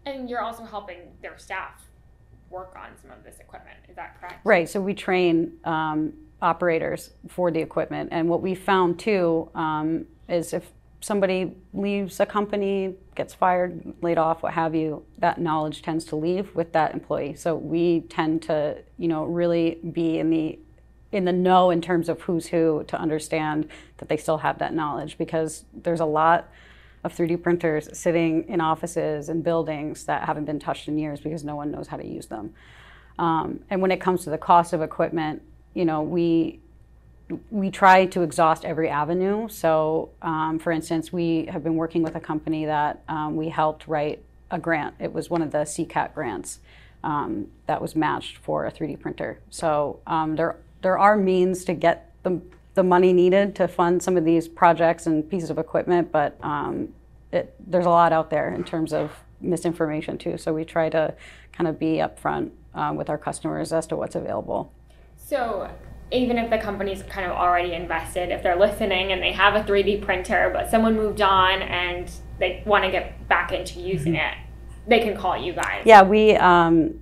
And 0.06 0.28
you're 0.28 0.42
also 0.42 0.64
helping 0.64 0.98
their 1.22 1.38
staff 1.38 1.82
work 2.50 2.76
on 2.76 2.90
some 3.00 3.10
of 3.10 3.24
this 3.24 3.40
equipment. 3.40 3.76
Is 3.88 3.96
that 3.96 4.20
correct? 4.20 4.40
Right. 4.44 4.68
So 4.68 4.80
we 4.80 4.94
train 4.94 5.52
um, 5.64 6.12
operators 6.40 7.10
for 7.28 7.50
the 7.50 7.60
equipment. 7.60 8.10
And 8.12 8.28
what 8.28 8.42
we 8.42 8.54
found 8.54 8.98
too 8.98 9.50
um, 9.54 10.06
is 10.28 10.52
if 10.52 10.70
somebody 11.00 11.54
leaves 11.74 12.20
a 12.20 12.26
company, 12.26 12.94
gets 13.14 13.34
fired, 13.34 13.94
laid 14.00 14.18
off, 14.18 14.42
what 14.42 14.54
have 14.54 14.74
you, 14.74 15.04
that 15.18 15.38
knowledge 15.38 15.82
tends 15.82 16.04
to 16.06 16.16
leave 16.16 16.54
with 16.54 16.72
that 16.72 16.94
employee. 16.94 17.34
So 17.34 17.54
we 17.54 18.02
tend 18.02 18.42
to, 18.42 18.78
you 18.98 19.08
know, 19.08 19.24
really 19.24 19.78
be 19.92 20.18
in 20.18 20.30
the 20.30 20.58
in 21.12 21.24
the 21.24 21.32
know 21.32 21.70
in 21.70 21.80
terms 21.80 22.08
of 22.08 22.20
who's 22.22 22.48
who 22.48 22.84
to 22.88 22.98
understand 22.98 23.68
that 23.98 24.08
they 24.08 24.16
still 24.16 24.38
have 24.38 24.58
that 24.58 24.74
knowledge 24.74 25.16
because 25.16 25.64
there's 25.72 26.00
a 26.00 26.04
lot 26.04 26.48
of 27.04 27.14
3D 27.14 27.42
printers 27.42 27.88
sitting 27.96 28.48
in 28.48 28.60
offices 28.60 29.28
and 29.28 29.44
buildings 29.44 30.04
that 30.04 30.24
haven't 30.24 30.46
been 30.46 30.58
touched 30.58 30.88
in 30.88 30.98
years 30.98 31.20
because 31.20 31.44
no 31.44 31.54
one 31.54 31.70
knows 31.70 31.86
how 31.86 31.98
to 31.98 32.06
use 32.06 32.26
them. 32.26 32.54
Um, 33.18 33.60
and 33.70 33.80
when 33.82 33.90
it 33.90 34.00
comes 34.00 34.24
to 34.24 34.30
the 34.30 34.38
cost 34.38 34.72
of 34.72 34.82
equipment, 34.82 35.42
you 35.74 35.84
know, 35.84 36.02
we 36.02 36.60
we 37.50 37.70
try 37.70 38.04
to 38.04 38.20
exhaust 38.22 38.66
every 38.66 38.88
avenue. 38.88 39.48
So, 39.48 40.10
um, 40.20 40.58
for 40.58 40.72
instance, 40.72 41.10
we 41.12 41.46
have 41.46 41.64
been 41.64 41.76
working 41.76 42.02
with 42.02 42.16
a 42.16 42.20
company 42.20 42.66
that 42.66 43.02
um, 43.08 43.36
we 43.36 43.48
helped 43.48 43.88
write 43.88 44.22
a 44.50 44.58
grant. 44.58 44.94
It 44.98 45.12
was 45.12 45.30
one 45.30 45.40
of 45.40 45.50
the 45.50 45.58
CCAT 45.58 46.12
grants 46.14 46.58
um, 47.02 47.48
that 47.66 47.80
was 47.80 47.96
matched 47.96 48.36
for 48.38 48.66
a 48.66 48.72
3D 48.72 49.00
printer. 49.00 49.40
So 49.50 50.00
um, 50.06 50.36
there 50.36 50.56
there 50.82 50.98
are 50.98 51.16
means 51.16 51.64
to 51.64 51.74
get 51.74 52.12
the 52.24 52.40
the 52.74 52.82
money 52.82 53.12
needed 53.12 53.54
to 53.56 53.68
fund 53.68 54.02
some 54.02 54.16
of 54.16 54.24
these 54.24 54.48
projects 54.48 55.06
and 55.06 55.28
pieces 55.28 55.50
of 55.50 55.58
equipment, 55.58 56.10
but 56.10 56.36
um, 56.42 56.88
it, 57.32 57.54
there's 57.66 57.86
a 57.86 57.90
lot 57.90 58.12
out 58.12 58.30
there 58.30 58.52
in 58.52 58.64
terms 58.64 58.92
of 58.92 59.12
misinformation 59.40 60.18
too. 60.18 60.36
So 60.36 60.52
we 60.52 60.64
try 60.64 60.88
to 60.90 61.14
kind 61.52 61.68
of 61.68 61.78
be 61.78 61.98
upfront 61.98 62.50
uh, 62.74 62.92
with 62.96 63.08
our 63.08 63.18
customers 63.18 63.72
as 63.72 63.86
to 63.88 63.96
what's 63.96 64.16
available. 64.16 64.72
So 65.16 65.70
even 66.10 66.36
if 66.38 66.50
the 66.50 66.58
company's 66.58 67.02
kind 67.04 67.26
of 67.26 67.32
already 67.32 67.74
invested, 67.74 68.30
if 68.30 68.42
they're 68.42 68.58
listening 68.58 69.12
and 69.12 69.22
they 69.22 69.32
have 69.32 69.54
a 69.54 69.64
3D 69.64 70.02
printer, 70.02 70.50
but 70.52 70.70
someone 70.70 70.94
moved 70.96 71.20
on 71.20 71.62
and 71.62 72.10
they 72.38 72.62
want 72.66 72.84
to 72.84 72.90
get 72.90 73.26
back 73.28 73.52
into 73.52 73.80
using 73.80 74.14
mm-hmm. 74.14 74.40
it, 74.40 74.88
they 74.88 75.00
can 75.00 75.16
call 75.16 75.36
you 75.36 75.52
guys. 75.52 75.82
Yeah, 75.84 76.02
we 76.02 76.36
um, 76.36 77.00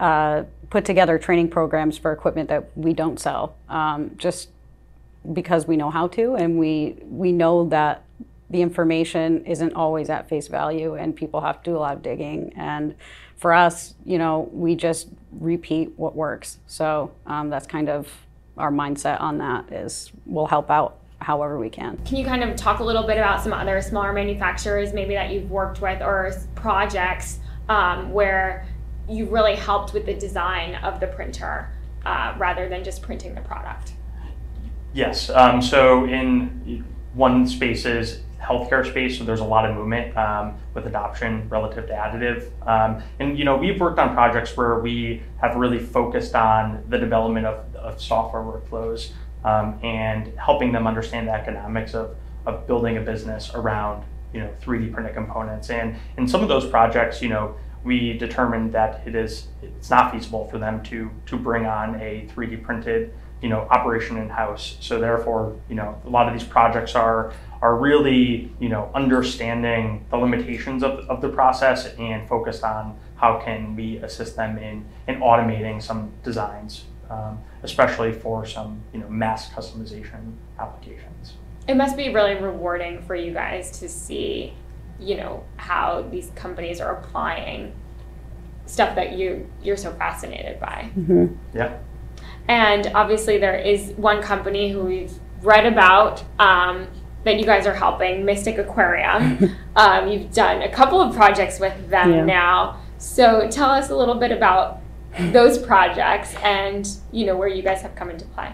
uh, 0.00 0.44
put 0.70 0.84
together 0.84 1.18
training 1.18 1.48
programs 1.50 1.98
for 1.98 2.12
equipment 2.12 2.48
that 2.48 2.70
we 2.76 2.92
don't 2.94 3.20
sell, 3.20 3.56
um, 3.68 4.12
just 4.16 4.50
because 5.32 5.66
we 5.66 5.76
know 5.76 5.90
how 5.90 6.08
to, 6.08 6.34
and 6.34 6.58
we 6.58 6.96
we 7.02 7.32
know 7.32 7.68
that 7.68 8.04
the 8.50 8.62
information 8.62 9.44
isn't 9.44 9.74
always 9.74 10.08
at 10.08 10.28
face 10.28 10.48
value, 10.48 10.94
and 10.94 11.14
people 11.14 11.40
have 11.40 11.62
to 11.62 11.70
do 11.70 11.76
a 11.76 11.80
lot 11.80 11.94
of 11.94 12.02
digging 12.02 12.52
and 12.56 12.94
for 13.38 13.52
us, 13.52 13.94
you 14.04 14.18
know, 14.18 14.50
we 14.52 14.74
just 14.74 15.08
repeat 15.32 15.92
what 15.96 16.14
works. 16.14 16.58
So 16.66 17.12
um, 17.26 17.50
that's 17.50 17.66
kind 17.66 17.88
of 17.88 18.12
our 18.56 18.72
mindset 18.72 19.20
on 19.20 19.38
that 19.38 19.72
is 19.72 20.10
we'll 20.26 20.46
help 20.46 20.70
out 20.70 20.98
however 21.20 21.58
we 21.58 21.70
can. 21.70 21.96
Can 22.04 22.16
you 22.16 22.24
kind 22.24 22.42
of 22.42 22.56
talk 22.56 22.80
a 22.80 22.84
little 22.84 23.04
bit 23.04 23.16
about 23.16 23.40
some 23.40 23.52
other 23.52 23.80
smaller 23.80 24.12
manufacturers 24.12 24.92
maybe 24.92 25.14
that 25.14 25.30
you've 25.30 25.50
worked 25.50 25.80
with 25.80 26.02
or 26.02 26.32
projects 26.56 27.38
um, 27.68 28.12
where 28.12 28.66
you 29.08 29.26
really 29.26 29.54
helped 29.54 29.94
with 29.94 30.04
the 30.04 30.14
design 30.14 30.74
of 30.76 31.00
the 31.00 31.06
printer 31.06 31.70
uh, 32.04 32.34
rather 32.38 32.68
than 32.68 32.82
just 32.82 33.02
printing 33.02 33.34
the 33.34 33.40
product. 33.42 33.92
Yes. 34.92 35.30
Um, 35.30 35.60
so 35.60 36.04
in 36.04 36.84
one 37.14 37.46
space 37.46 37.84
is 37.84 38.22
healthcare 38.40 38.88
space, 38.88 39.18
so 39.18 39.24
there's 39.24 39.40
a 39.40 39.44
lot 39.44 39.68
of 39.68 39.74
movement 39.76 40.16
um, 40.16 40.54
with 40.74 40.86
adoption 40.86 41.48
relative 41.48 41.86
to 41.88 41.92
additive. 41.92 42.50
Um, 42.66 43.02
and 43.18 43.38
you 43.38 43.44
know, 43.44 43.56
we've 43.56 43.80
worked 43.80 43.98
on 43.98 44.14
projects 44.14 44.56
where 44.56 44.78
we 44.78 45.22
have 45.40 45.56
really 45.56 45.78
focused 45.78 46.34
on 46.34 46.84
the 46.88 46.98
development 46.98 47.46
of, 47.46 47.74
of 47.74 48.00
software 48.00 48.42
workflows 48.42 49.10
um, 49.44 49.78
and 49.82 50.32
helping 50.38 50.72
them 50.72 50.86
understand 50.86 51.28
the 51.28 51.32
economics 51.32 51.94
of, 51.94 52.16
of 52.46 52.66
building 52.66 52.96
a 52.96 53.00
business 53.00 53.52
around 53.54 54.04
you 54.32 54.40
know 54.40 54.50
3D 54.62 54.92
printed 54.92 55.14
components. 55.14 55.70
And 55.70 55.96
in 56.16 56.28
some 56.28 56.42
of 56.42 56.48
those 56.48 56.66
projects, 56.66 57.22
you 57.22 57.28
know, 57.28 57.56
we 57.84 58.16
determined 58.18 58.72
that 58.72 59.06
it 59.06 59.14
is 59.14 59.48
it's 59.62 59.90
not 59.90 60.12
feasible 60.12 60.48
for 60.48 60.58
them 60.58 60.82
to 60.84 61.10
to 61.26 61.36
bring 61.36 61.66
on 61.66 61.94
a 61.96 62.28
3D 62.34 62.62
printed 62.62 63.12
you 63.42 63.48
know 63.48 63.60
operation 63.70 64.16
in 64.16 64.28
house. 64.28 64.76
So 64.80 64.98
therefore, 64.98 65.56
you 65.68 65.74
know, 65.74 66.00
a 66.04 66.08
lot 66.08 66.26
of 66.26 66.38
these 66.38 66.48
projects 66.48 66.94
are 66.94 67.32
are 67.60 67.76
really 67.76 68.52
you 68.60 68.68
know 68.68 68.90
understanding 68.94 70.04
the 70.10 70.16
limitations 70.16 70.82
of, 70.82 71.00
of 71.10 71.20
the 71.20 71.28
process 71.28 71.94
and 71.98 72.28
focused 72.28 72.64
on 72.64 72.96
how 73.16 73.40
can 73.44 73.74
we 73.76 73.98
assist 73.98 74.36
them 74.36 74.58
in 74.58 74.84
in 75.06 75.20
automating 75.20 75.82
some 75.82 76.12
designs, 76.22 76.84
um, 77.10 77.38
especially 77.62 78.12
for 78.12 78.46
some 78.46 78.80
you 78.92 79.00
know 79.00 79.08
mass 79.08 79.50
customization 79.50 80.34
applications. 80.58 81.34
It 81.66 81.76
must 81.76 81.96
be 81.96 82.12
really 82.12 82.34
rewarding 82.34 83.02
for 83.02 83.14
you 83.14 83.32
guys 83.34 83.78
to 83.80 83.90
see, 83.90 84.54
you 84.98 85.16
know, 85.18 85.44
how 85.58 86.06
these 86.10 86.30
companies 86.34 86.80
are 86.80 86.96
applying 86.96 87.74
stuff 88.64 88.94
that 88.94 89.12
you 89.18 89.48
you're 89.62 89.76
so 89.76 89.92
fascinated 89.92 90.60
by. 90.60 90.90
Mm-hmm. 90.96 91.34
Yeah. 91.54 91.78
And 92.48 92.90
obviously, 92.94 93.38
there 93.38 93.56
is 93.56 93.92
one 93.96 94.22
company 94.22 94.72
who 94.72 94.82
we've 94.82 95.12
read 95.42 95.66
about 95.66 96.24
um, 96.38 96.88
that 97.24 97.38
you 97.38 97.44
guys 97.44 97.66
are 97.66 97.74
helping, 97.74 98.24
Mystic 98.24 98.58
Aquarium. 98.58 99.54
um, 99.76 100.08
you've 100.08 100.32
done 100.32 100.62
a 100.62 100.70
couple 100.70 101.00
of 101.00 101.14
projects 101.14 101.60
with 101.60 101.90
them 101.90 102.12
yeah. 102.12 102.24
now. 102.24 102.80
So 102.96 103.48
tell 103.50 103.70
us 103.70 103.90
a 103.90 103.96
little 103.96 104.14
bit 104.14 104.32
about 104.32 104.80
those 105.32 105.58
projects 105.58 106.34
and 106.36 106.88
you 107.12 107.26
know 107.26 107.36
where 107.36 107.48
you 107.48 107.62
guys 107.62 107.82
have 107.82 107.94
come 107.94 108.10
into 108.10 108.24
play. 108.26 108.52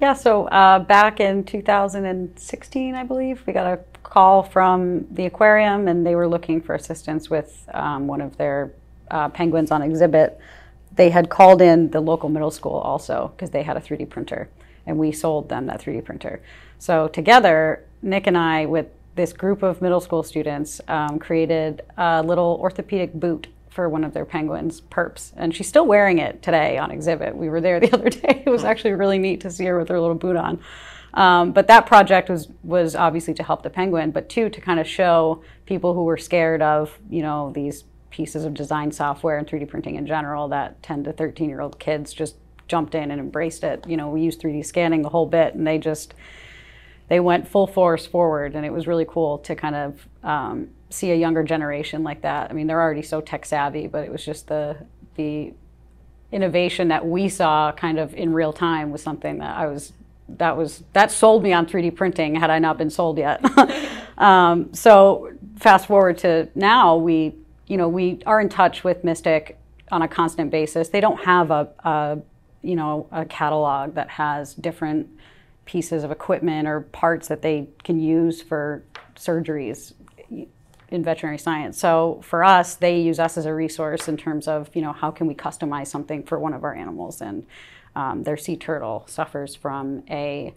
Yeah, 0.00 0.14
so 0.14 0.46
uh, 0.46 0.78
back 0.78 1.20
in 1.20 1.44
2016, 1.44 2.94
I 2.94 3.04
believe, 3.04 3.42
we 3.46 3.52
got 3.52 3.66
a 3.66 3.80
call 4.02 4.42
from 4.42 5.06
the 5.10 5.26
aquarium 5.26 5.88
and 5.88 6.06
they 6.06 6.14
were 6.14 6.26
looking 6.26 6.60
for 6.60 6.74
assistance 6.74 7.28
with 7.28 7.68
um, 7.74 8.06
one 8.06 8.22
of 8.22 8.36
their 8.38 8.72
uh, 9.10 9.28
penguins 9.28 9.70
on 9.70 9.82
exhibit 9.82 10.40
they 10.94 11.10
had 11.10 11.28
called 11.28 11.62
in 11.62 11.90
the 11.90 12.00
local 12.00 12.28
middle 12.28 12.50
school 12.50 12.74
also 12.78 13.32
because 13.36 13.50
they 13.50 13.62
had 13.62 13.76
a 13.76 13.80
3D 13.80 14.08
printer 14.08 14.48
and 14.86 14.98
we 14.98 15.12
sold 15.12 15.48
them 15.48 15.66
that 15.66 15.80
3D 15.80 16.04
printer. 16.04 16.42
So 16.78 17.08
together, 17.08 17.84
Nick 18.02 18.26
and 18.26 18.36
I, 18.36 18.66
with 18.66 18.86
this 19.14 19.32
group 19.32 19.62
of 19.62 19.82
middle 19.82 20.00
school 20.00 20.22
students, 20.22 20.80
um, 20.88 21.18
created 21.18 21.82
a 21.96 22.22
little 22.22 22.58
orthopedic 22.60 23.12
boot 23.12 23.48
for 23.68 23.88
one 23.88 24.02
of 24.02 24.14
their 24.14 24.24
penguins, 24.24 24.80
Perps, 24.80 25.32
and 25.36 25.54
she's 25.54 25.68
still 25.68 25.86
wearing 25.86 26.18
it 26.18 26.42
today 26.42 26.76
on 26.76 26.90
exhibit. 26.90 27.36
We 27.36 27.48
were 27.48 27.60
there 27.60 27.78
the 27.78 27.92
other 27.94 28.10
day. 28.10 28.42
It 28.44 28.50
was 28.50 28.64
actually 28.64 28.92
really 28.92 29.18
neat 29.18 29.42
to 29.42 29.50
see 29.50 29.64
her 29.66 29.78
with 29.78 29.88
her 29.88 30.00
little 30.00 30.16
boot 30.16 30.36
on. 30.36 30.60
Um, 31.12 31.52
but 31.52 31.66
that 31.66 31.86
project 31.86 32.28
was 32.28 32.48
was 32.62 32.94
obviously 32.94 33.34
to 33.34 33.42
help 33.42 33.62
the 33.62 33.70
penguin, 33.70 34.12
but 34.12 34.28
two 34.28 34.48
to 34.48 34.60
kind 34.60 34.78
of 34.78 34.86
show 34.86 35.42
people 35.66 35.92
who 35.92 36.04
were 36.04 36.16
scared 36.16 36.62
of 36.62 36.96
you 37.08 37.22
know 37.22 37.50
these 37.52 37.84
pieces 38.10 38.44
of 38.44 38.54
design 38.54 38.92
software 38.92 39.38
and 39.38 39.46
3D 39.46 39.68
printing 39.68 39.96
in 39.96 40.06
general 40.06 40.48
that 40.48 40.82
10 40.82 41.04
to 41.04 41.12
13 41.12 41.48
year 41.48 41.60
old 41.60 41.78
kids 41.78 42.12
just 42.12 42.36
jumped 42.68 42.94
in 42.94 43.10
and 43.10 43.20
embraced 43.20 43.64
it. 43.64 43.84
You 43.86 43.96
know, 43.96 44.08
we 44.08 44.22
used 44.22 44.40
3D 44.40 44.64
scanning 44.64 45.02
the 45.02 45.08
whole 45.08 45.26
bit, 45.26 45.54
and 45.54 45.66
they 45.66 45.78
just 45.78 46.14
they 47.08 47.20
went 47.20 47.48
full 47.48 47.66
force 47.66 48.06
forward, 48.06 48.54
and 48.54 48.64
it 48.64 48.72
was 48.72 48.86
really 48.86 49.04
cool 49.04 49.38
to 49.38 49.54
kind 49.54 49.74
of 49.74 50.08
um, 50.22 50.68
see 50.90 51.10
a 51.10 51.16
younger 51.16 51.42
generation 51.42 52.02
like 52.04 52.22
that. 52.22 52.50
I 52.50 52.54
mean, 52.54 52.66
they're 52.66 52.80
already 52.80 53.02
so 53.02 53.20
tech 53.20 53.44
savvy, 53.44 53.86
but 53.86 54.04
it 54.04 54.12
was 54.12 54.24
just 54.24 54.46
the 54.46 54.76
the 55.16 55.52
innovation 56.32 56.88
that 56.88 57.04
we 57.04 57.28
saw 57.28 57.72
kind 57.72 57.98
of 57.98 58.14
in 58.14 58.32
real 58.32 58.52
time 58.52 58.92
was 58.92 59.02
something 59.02 59.38
that 59.38 59.56
I 59.56 59.66
was 59.66 59.92
that 60.28 60.56
was 60.56 60.84
that 60.92 61.10
sold 61.10 61.42
me 61.42 61.52
on 61.52 61.66
3D 61.66 61.96
printing 61.96 62.36
had 62.36 62.50
I 62.50 62.58
not 62.58 62.78
been 62.78 62.90
sold 62.90 63.18
yet. 63.18 63.44
um, 64.18 64.72
so 64.72 65.32
fast 65.56 65.86
forward 65.86 66.18
to 66.18 66.48
now, 66.54 66.96
we 66.96 67.34
you 67.70 67.76
know, 67.76 67.88
we 67.88 68.20
are 68.26 68.40
in 68.40 68.48
touch 68.48 68.82
with 68.82 69.04
Mystic 69.04 69.56
on 69.92 70.02
a 70.02 70.08
constant 70.08 70.50
basis. 70.50 70.88
They 70.88 71.00
don't 71.00 71.24
have 71.24 71.52
a, 71.52 71.68
a 71.84 72.18
you 72.62 72.74
know, 72.74 73.06
a 73.12 73.24
catalog 73.24 73.94
that 73.94 74.10
has 74.10 74.54
different 74.54 75.08
pieces 75.66 76.02
of 76.02 76.10
equipment 76.10 76.66
or 76.66 76.80
parts 76.80 77.28
that 77.28 77.42
they 77.42 77.68
can 77.84 78.00
use 78.00 78.42
for 78.42 78.82
surgeries 79.14 79.92
in 80.28 81.04
veterinary 81.04 81.38
science. 81.38 81.78
So 81.78 82.20
for 82.24 82.42
us, 82.42 82.74
they 82.74 83.00
use 83.00 83.20
us 83.20 83.38
as 83.38 83.46
a 83.46 83.54
resource 83.54 84.08
in 84.08 84.16
terms 84.16 84.48
of, 84.48 84.68
you 84.74 84.82
know, 84.82 84.92
how 84.92 85.12
can 85.12 85.28
we 85.28 85.34
customize 85.34 85.86
something 85.86 86.24
for 86.24 86.40
one 86.40 86.54
of 86.54 86.64
our 86.64 86.74
animals? 86.74 87.20
And 87.20 87.46
um, 87.94 88.24
their 88.24 88.36
sea 88.36 88.56
turtle 88.56 89.04
suffers 89.06 89.54
from 89.54 90.02
a, 90.10 90.52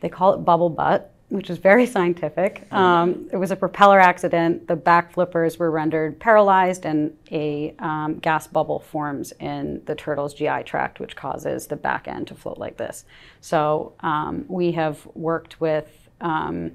they 0.00 0.10
call 0.10 0.34
it 0.34 0.44
bubble 0.44 0.68
butt, 0.68 1.14
which 1.28 1.50
is 1.50 1.58
very 1.58 1.86
scientific. 1.96 2.66
Um, 2.72 3.28
it 3.32 3.36
was 3.36 3.50
a 3.50 3.56
propeller 3.56 4.00
accident. 4.00 4.68
The 4.68 4.76
back 4.76 5.12
flippers 5.12 5.58
were 5.58 5.70
rendered 5.70 6.18
paralyzed, 6.20 6.86
and 6.86 7.16
a 7.30 7.74
um, 7.78 8.18
gas 8.18 8.46
bubble 8.46 8.80
forms 8.80 9.32
in 9.40 9.82
the 9.86 9.94
turtle's 9.94 10.34
GI 10.34 10.62
tract, 10.64 11.00
which 11.00 11.16
causes 11.16 11.66
the 11.66 11.76
back 11.76 12.08
end 12.08 12.28
to 12.28 12.34
float 12.34 12.58
like 12.58 12.76
this. 12.76 13.04
So 13.40 13.94
um, 14.00 14.44
we 14.48 14.72
have 14.72 15.06
worked 15.14 15.60
with 15.60 16.08
um, 16.20 16.72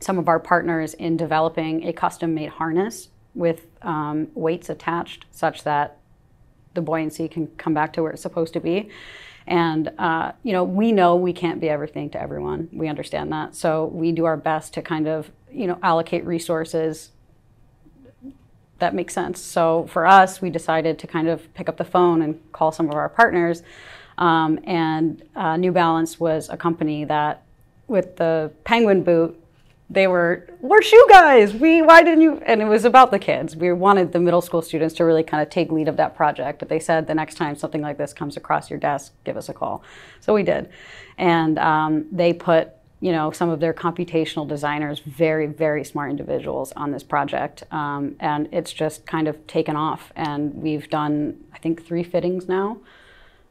some 0.00 0.18
of 0.18 0.28
our 0.28 0.38
partners 0.38 0.94
in 0.94 1.16
developing 1.16 1.84
a 1.84 1.92
custom-made 1.92 2.50
harness 2.50 3.08
with 3.34 3.66
um, 3.82 4.28
weights 4.34 4.68
attached, 4.68 5.24
such 5.30 5.64
that 5.64 5.98
the 6.74 6.80
buoyancy 6.80 7.28
can 7.28 7.46
come 7.56 7.74
back 7.74 7.92
to 7.94 8.02
where 8.02 8.12
it's 8.12 8.22
supposed 8.22 8.52
to 8.52 8.60
be. 8.60 8.90
And, 9.46 9.92
uh, 9.98 10.32
you 10.42 10.52
know, 10.52 10.64
we 10.64 10.90
know 10.92 11.16
we 11.16 11.32
can't 11.32 11.60
be 11.60 11.68
everything 11.68 12.10
to 12.10 12.20
everyone. 12.20 12.68
We 12.72 12.88
understand 12.88 13.30
that. 13.32 13.54
So 13.54 13.86
we 13.86 14.12
do 14.12 14.24
our 14.24 14.36
best 14.36 14.72
to 14.74 14.82
kind 14.82 15.06
of, 15.06 15.30
you 15.52 15.66
know, 15.66 15.78
allocate 15.82 16.24
resources 16.24 17.10
that 18.78 18.94
make 18.94 19.10
sense. 19.10 19.40
So 19.40 19.86
for 19.90 20.06
us, 20.06 20.40
we 20.40 20.50
decided 20.50 20.98
to 20.98 21.06
kind 21.06 21.28
of 21.28 21.52
pick 21.54 21.68
up 21.68 21.76
the 21.76 21.84
phone 21.84 22.22
and 22.22 22.40
call 22.52 22.72
some 22.72 22.88
of 22.88 22.94
our 22.94 23.08
partners. 23.08 23.62
Um, 24.18 24.58
and 24.64 25.22
uh, 25.36 25.56
New 25.56 25.72
Balance 25.72 26.18
was 26.18 26.48
a 26.48 26.56
company 26.56 27.04
that, 27.04 27.42
with 27.86 28.16
the 28.16 28.50
Penguin 28.64 29.02
boot, 29.02 29.40
they 29.90 30.06
were 30.06 30.48
we're 30.60 30.82
shoe 30.82 31.06
guys. 31.08 31.52
We 31.52 31.82
why 31.82 32.02
didn't 32.02 32.22
you? 32.22 32.42
And 32.46 32.62
it 32.62 32.64
was 32.64 32.84
about 32.84 33.10
the 33.10 33.18
kids. 33.18 33.54
We 33.54 33.72
wanted 33.72 34.12
the 34.12 34.20
middle 34.20 34.40
school 34.40 34.62
students 34.62 34.94
to 34.96 35.04
really 35.04 35.22
kind 35.22 35.42
of 35.42 35.50
take 35.50 35.70
lead 35.70 35.88
of 35.88 35.96
that 35.98 36.16
project 36.16 36.58
but 36.58 36.68
they 36.68 36.80
said 36.80 37.06
the 37.06 37.14
next 37.14 37.34
time 37.34 37.54
something 37.54 37.82
like 37.82 37.98
this 37.98 38.12
comes 38.12 38.36
across 38.36 38.70
your 38.70 38.78
desk 38.78 39.12
give 39.24 39.36
us 39.36 39.48
a 39.48 39.54
call. 39.54 39.82
So 40.20 40.32
we 40.32 40.42
did. 40.42 40.70
And 41.18 41.58
um, 41.58 42.06
they 42.10 42.32
put 42.32 42.70
you 43.00 43.12
know 43.12 43.30
some 43.30 43.50
of 43.50 43.60
their 43.60 43.74
computational 43.74 44.48
designers 44.48 45.00
very 45.00 45.46
very 45.46 45.84
smart 45.84 46.10
individuals 46.10 46.72
on 46.72 46.90
this 46.90 47.02
project. 47.02 47.64
Um, 47.70 48.16
and 48.20 48.48
it's 48.52 48.72
just 48.72 49.04
kind 49.04 49.28
of 49.28 49.46
taken 49.46 49.76
off. 49.76 50.12
And 50.16 50.54
we've 50.54 50.88
done 50.88 51.44
i 51.52 51.58
think 51.58 51.86
three 51.86 52.02
fittings 52.02 52.48
now 52.48 52.78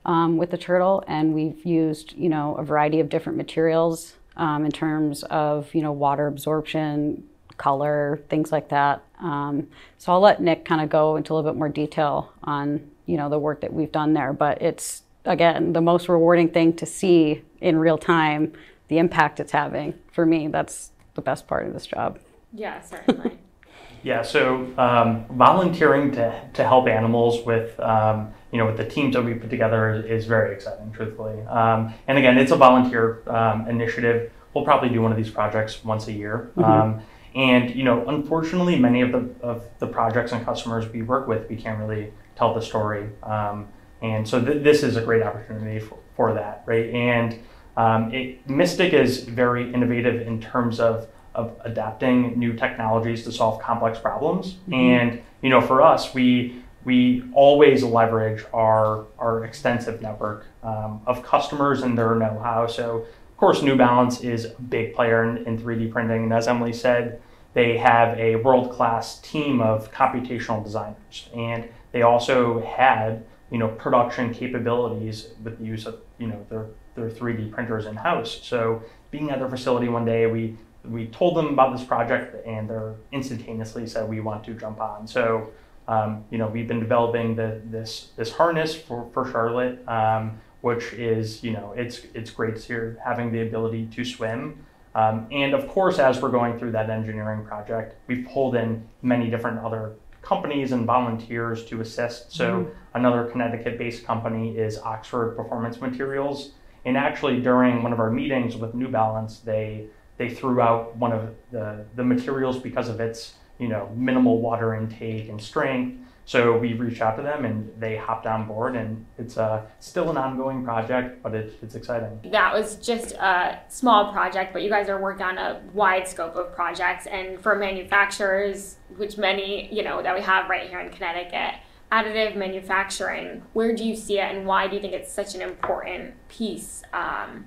um, 0.03 0.37
with 0.37 0.49
the 0.49 0.57
turtle. 0.57 1.03
And 1.07 1.35
we've 1.35 1.63
used 1.63 2.13
you 2.13 2.29
know 2.29 2.55
a 2.55 2.63
variety 2.63 2.99
of 2.99 3.07
different 3.07 3.37
materials 3.37 4.15
um, 4.37 4.65
in 4.65 4.71
terms 4.71 5.23
of 5.23 5.73
you 5.73 5.81
know 5.81 5.91
water 5.91 6.27
absorption, 6.27 7.23
color, 7.57 8.21
things 8.29 8.51
like 8.51 8.69
that. 8.69 9.03
Um, 9.19 9.67
so 9.97 10.11
I'll 10.11 10.19
let 10.19 10.41
Nick 10.41 10.65
kind 10.65 10.81
of 10.81 10.89
go 10.89 11.15
into 11.15 11.33
a 11.33 11.35
little 11.35 11.51
bit 11.51 11.57
more 11.57 11.69
detail 11.69 12.33
on 12.43 12.89
you 13.05 13.17
know 13.17 13.29
the 13.29 13.39
work 13.39 13.61
that 13.61 13.73
we've 13.73 13.91
done 13.91 14.13
there. 14.13 14.33
But 14.33 14.61
it's 14.61 15.03
again 15.25 15.73
the 15.73 15.81
most 15.81 16.09
rewarding 16.09 16.49
thing 16.49 16.73
to 16.77 16.85
see 16.85 17.41
in 17.61 17.77
real 17.77 17.97
time 17.97 18.53
the 18.87 18.97
impact 18.97 19.39
it's 19.39 19.51
having. 19.51 19.93
For 20.11 20.25
me, 20.25 20.47
that's 20.47 20.91
the 21.15 21.21
best 21.21 21.47
part 21.47 21.67
of 21.67 21.73
this 21.73 21.85
job. 21.85 22.19
Yeah, 22.53 22.81
certainly. 22.81 23.37
yeah, 24.03 24.21
so 24.21 24.71
um, 24.77 25.25
volunteering 25.31 26.11
to, 26.11 26.49
to 26.53 26.63
help 26.63 26.87
animals 26.87 27.45
with 27.45 27.79
um, 27.79 28.33
you 28.53 28.59
know, 28.59 28.67
with 28.67 28.77
the 28.77 28.85
teams 28.85 29.15
that 29.15 29.23
we 29.23 29.33
put 29.33 29.49
together 29.49 29.93
is, 29.95 30.05
is 30.05 30.25
very 30.27 30.53
exciting, 30.53 30.91
truthfully. 30.91 31.41
Um, 31.47 31.91
and 32.07 32.19
again, 32.19 32.37
it's 32.37 32.51
a 32.51 32.55
volunteer 32.55 33.23
um, 33.27 33.67
initiative. 33.67 34.31
We'll 34.53 34.63
probably 34.63 34.89
do 34.89 35.01
one 35.01 35.11
of 35.11 35.17
these 35.17 35.31
projects 35.31 35.83
once 35.83 36.07
a 36.07 36.13
year. 36.13 36.51
Mm-hmm. 36.55 36.63
Um, 36.63 37.01
and 37.33 37.75
you 37.75 37.83
know, 37.83 38.07
unfortunately, 38.07 38.77
many 38.77 39.01
of 39.01 39.11
the 39.11 39.27
of 39.41 39.65
the 39.79 39.87
projects 39.87 40.33
and 40.33 40.45
customers 40.45 40.87
we 40.87 41.01
work 41.01 41.27
with, 41.27 41.49
we 41.49 41.55
can't 41.55 41.79
really 41.79 42.13
tell 42.35 42.53
the 42.53 42.61
story. 42.61 43.09
Um, 43.23 43.69
and 44.03 44.27
so 44.27 44.39
th- 44.43 44.63
this 44.63 44.83
is 44.83 44.97
a 44.97 45.01
great 45.01 45.23
opportunity 45.23 45.79
for, 45.79 45.97
for 46.15 46.33
that, 46.35 46.61
right? 46.67 46.91
And 46.91 47.39
um, 47.75 48.13
it, 48.13 48.47
Mystic 48.47 48.93
is 48.93 49.23
very 49.23 49.73
innovative 49.73 50.27
in 50.27 50.39
terms 50.39 50.79
of 50.79 51.07
of 51.33 51.59
adapting 51.65 52.37
new 52.37 52.53
technologies 52.53 53.23
to 53.23 53.31
solve 53.31 53.59
complex 53.59 53.97
problems. 53.97 54.53
Mm-hmm. 54.53 54.73
And 54.73 55.21
you 55.41 55.49
know, 55.49 55.59
for 55.59 55.81
us, 55.81 56.13
we 56.13 56.62
we 56.85 57.23
always 57.33 57.83
leverage 57.83 58.43
our, 58.53 59.05
our 59.17 59.45
extensive 59.45 60.01
network 60.01 60.45
um, 60.63 61.01
of 61.05 61.23
customers 61.23 61.81
and 61.81 61.97
their 61.97 62.15
know-how. 62.15 62.67
So, 62.67 62.97
of 63.31 63.37
course, 63.37 63.61
New 63.61 63.75
Balance 63.75 64.21
is 64.21 64.45
a 64.45 64.61
big 64.61 64.93
player 64.93 65.23
in, 65.23 65.45
in 65.45 65.57
3D 65.57 65.91
printing, 65.91 66.23
and 66.23 66.33
as 66.33 66.47
Emily 66.47 66.73
said, 66.73 67.21
they 67.53 67.77
have 67.77 68.17
a 68.17 68.37
world-class 68.37 69.19
team 69.19 69.61
of 69.61 69.91
computational 69.91 70.63
designers, 70.63 71.29
and 71.35 71.67
they 71.91 72.01
also 72.01 72.61
had 72.61 73.25
you 73.51 73.59
know 73.59 73.67
production 73.67 74.33
capabilities 74.33 75.29
with 75.43 75.59
the 75.59 75.65
use 75.65 75.85
of 75.85 75.99
you 76.17 76.27
know 76.27 76.43
their 76.49 76.67
their 76.95 77.09
3D 77.09 77.51
printers 77.51 77.85
in 77.85 77.95
house. 77.95 78.39
So, 78.41 78.81
being 79.11 79.29
at 79.29 79.39
their 79.39 79.49
facility 79.49 79.87
one 79.87 80.05
day, 80.05 80.25
we 80.25 80.57
we 80.85 81.07
told 81.07 81.37
them 81.37 81.47
about 81.47 81.75
this 81.75 81.85
project, 81.85 82.45
and 82.45 82.69
they 82.69 82.93
instantaneously 83.11 83.87
said 83.87 84.09
we 84.09 84.19
want 84.19 84.43
to 84.45 84.53
jump 84.53 84.81
on. 84.81 85.07
So 85.07 85.51
um, 85.87 86.23
you 86.29 86.37
know, 86.37 86.47
we've 86.47 86.67
been 86.67 86.79
developing 86.79 87.35
the, 87.35 87.61
this 87.65 88.09
this 88.15 88.31
harness 88.31 88.75
for 88.75 89.09
for 89.13 89.29
Charlotte, 89.31 89.87
um, 89.87 90.39
which 90.61 90.93
is 90.93 91.43
you 91.43 91.51
know 91.51 91.73
it's 91.75 92.01
it's 92.13 92.31
great 92.31 92.57
here 92.59 92.97
having 93.03 93.31
the 93.31 93.41
ability 93.41 93.87
to 93.87 94.05
swim. 94.05 94.65
Um, 94.95 95.27
and 95.31 95.53
of 95.53 95.67
course, 95.67 95.99
as 95.99 96.21
we're 96.21 96.29
going 96.29 96.59
through 96.59 96.71
that 96.73 96.89
engineering 96.89 97.43
project, 97.45 97.95
we've 98.07 98.27
pulled 98.27 98.55
in 98.55 98.87
many 99.01 99.29
different 99.29 99.59
other 99.59 99.95
companies 100.21 100.71
and 100.71 100.85
volunteers 100.85 101.65
to 101.65 101.81
assist. 101.81 102.31
So 102.31 102.63
mm-hmm. 102.63 102.71
another 102.93 103.25
Connecticut-based 103.25 104.05
company 104.05 104.57
is 104.57 104.77
Oxford 104.77 105.35
Performance 105.35 105.81
Materials. 105.81 106.51
And 106.85 106.95
actually, 106.95 107.41
during 107.41 107.81
one 107.81 107.91
of 107.91 107.99
our 107.99 108.11
meetings 108.11 108.55
with 108.55 108.73
New 108.73 108.87
Balance, 108.87 109.39
they 109.39 109.87
they 110.17 110.29
threw 110.29 110.61
out 110.61 110.95
one 110.95 111.11
of 111.11 111.33
the, 111.51 111.85
the 111.95 112.03
materials 112.03 112.59
because 112.59 112.87
of 112.87 112.99
its 112.99 113.33
you 113.59 113.67
know, 113.67 113.91
minimal 113.95 114.41
water 114.41 114.75
intake 114.75 115.29
and 115.29 115.41
strength. 115.41 115.99
So 116.25 116.57
we 116.57 116.73
reached 116.73 117.01
out 117.01 117.17
to 117.17 117.21
them 117.21 117.43
and 117.43 117.69
they 117.77 117.97
hopped 117.97 118.25
on 118.25 118.47
board, 118.47 118.77
and 118.77 119.05
it's 119.17 119.37
uh, 119.37 119.65
still 119.79 120.09
an 120.09 120.17
ongoing 120.17 120.63
project, 120.63 121.21
but 121.21 121.35
it, 121.35 121.57
it's 121.61 121.75
exciting. 121.75 122.17
That 122.31 122.53
was 122.53 122.77
just 122.77 123.11
a 123.15 123.59
small 123.67 124.13
project, 124.13 124.53
but 124.53 124.61
you 124.61 124.69
guys 124.69 124.87
are 124.87 125.01
working 125.01 125.25
on 125.25 125.37
a 125.37 125.61
wide 125.73 126.07
scope 126.07 126.35
of 126.35 126.55
projects. 126.55 127.07
And 127.07 127.41
for 127.41 127.55
manufacturers, 127.55 128.77
which 128.95 129.17
many, 129.17 129.73
you 129.73 129.83
know, 129.83 130.01
that 130.01 130.15
we 130.15 130.21
have 130.21 130.49
right 130.49 130.69
here 130.69 130.79
in 130.79 130.91
Connecticut, 130.91 131.59
additive 131.91 132.37
manufacturing, 132.37 133.43
where 133.51 133.75
do 133.75 133.83
you 133.83 133.95
see 133.95 134.17
it 134.17 134.33
and 134.33 134.47
why 134.47 134.67
do 134.67 134.75
you 134.75 134.81
think 134.81 134.93
it's 134.93 135.11
such 135.11 135.35
an 135.35 135.41
important 135.41 136.13
piece 136.29 136.83
um, 136.93 137.45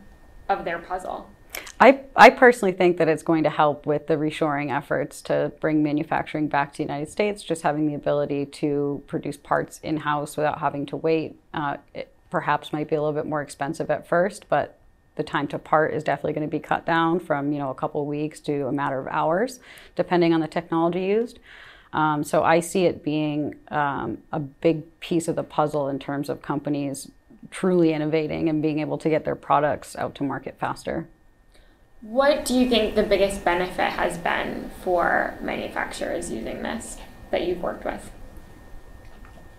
of 0.51 0.65
their 0.67 0.79
puzzle? 0.79 1.31
I, 1.79 2.01
I 2.15 2.31
personally 2.31 2.73
think 2.73 2.97
that 2.97 3.09
it's 3.09 3.23
going 3.23 3.45
to 3.45 3.51
help 3.51 3.85
with 3.85 4.07
the 4.07 4.15
reshoring 4.15 4.75
efforts 4.75 5.21
to 5.23 5.53
bring 5.61 5.83
manufacturing 5.83 6.49
back 6.49 6.73
to 6.73 6.79
the 6.79 6.85
United 6.85 7.11
States. 7.11 7.43
Just 7.43 7.63
having 7.63 7.87
the 7.87 7.95
ability 7.95 8.47
to 8.47 9.03
produce 9.07 9.37
parts 9.37 9.79
in 9.83 9.99
house 9.99 10.37
without 10.37 10.61
having 10.61 10.87
to 10.87 10.97
wait, 10.97 11.39
uh, 11.53 11.77
it 11.95 12.13
perhaps 12.31 12.73
might 12.73 12.89
be 12.89 12.97
a 12.97 13.03
little 13.03 13.15
bit 13.15 13.27
more 13.27 13.43
expensive 13.43 13.91
at 13.91 14.09
first, 14.09 14.47
but 14.49 14.79
the 15.17 15.23
time 15.23 15.49
to 15.49 15.59
part 15.59 15.93
is 15.93 16.05
definitely 16.05 16.35
going 16.35 16.47
to 16.47 16.51
be 16.51 16.61
cut 16.61 16.85
down 16.85 17.19
from 17.19 17.53
you 17.53 17.59
know 17.59 17.71
a 17.71 17.75
couple 17.75 18.05
weeks 18.07 18.41
to 18.41 18.67
a 18.67 18.73
matter 18.73 18.99
of 18.99 19.07
hours, 19.09 19.61
depending 19.95 20.33
on 20.33 20.41
the 20.41 20.49
technology 20.49 21.05
used. 21.05 21.39
Um, 21.93 22.25
so 22.25 22.43
I 22.43 22.61
see 22.61 22.85
it 22.85 23.03
being 23.03 23.55
um, 23.69 24.19
a 24.33 24.41
big 24.41 25.01
piece 25.01 25.29
of 25.29 25.37
the 25.37 25.43
puzzle 25.43 25.89
in 25.89 25.99
terms 25.99 26.29
of 26.29 26.43
companies 26.43 27.11
truly 27.51 27.93
innovating 27.93 28.49
and 28.49 28.61
being 28.61 28.81
able 28.81 28.99
to 28.99 29.09
get 29.09 29.25
their 29.25 29.37
products 29.37 29.97
out 29.97 30.15
to 30.17 30.25
market 30.25 30.57
faster. 30.59 31.09
What 32.00 32.45
do 32.45 32.55
you 32.55 32.69
think 32.69 32.95
the 32.95 33.03
biggest 33.03 33.45
benefit 33.45 33.91
has 33.91 34.19
been 34.19 34.71
for 34.83 35.37
manufacturers 35.41 36.31
using 36.31 36.62
this 36.62 36.99
that 37.31 37.47
you've 37.47 37.62
worked 37.62 37.85
with? 37.85 38.11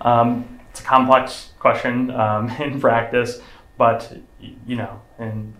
Um, 0.01 0.59
it's 0.69 0.79
a 0.79 0.83
complex 0.83 1.51
question 1.57 2.11
um, 2.11 2.49
in 2.61 2.79
practice, 2.79 3.41
but 3.77 4.17
you 4.39 4.75
know, 4.75 5.01
and 5.17 5.53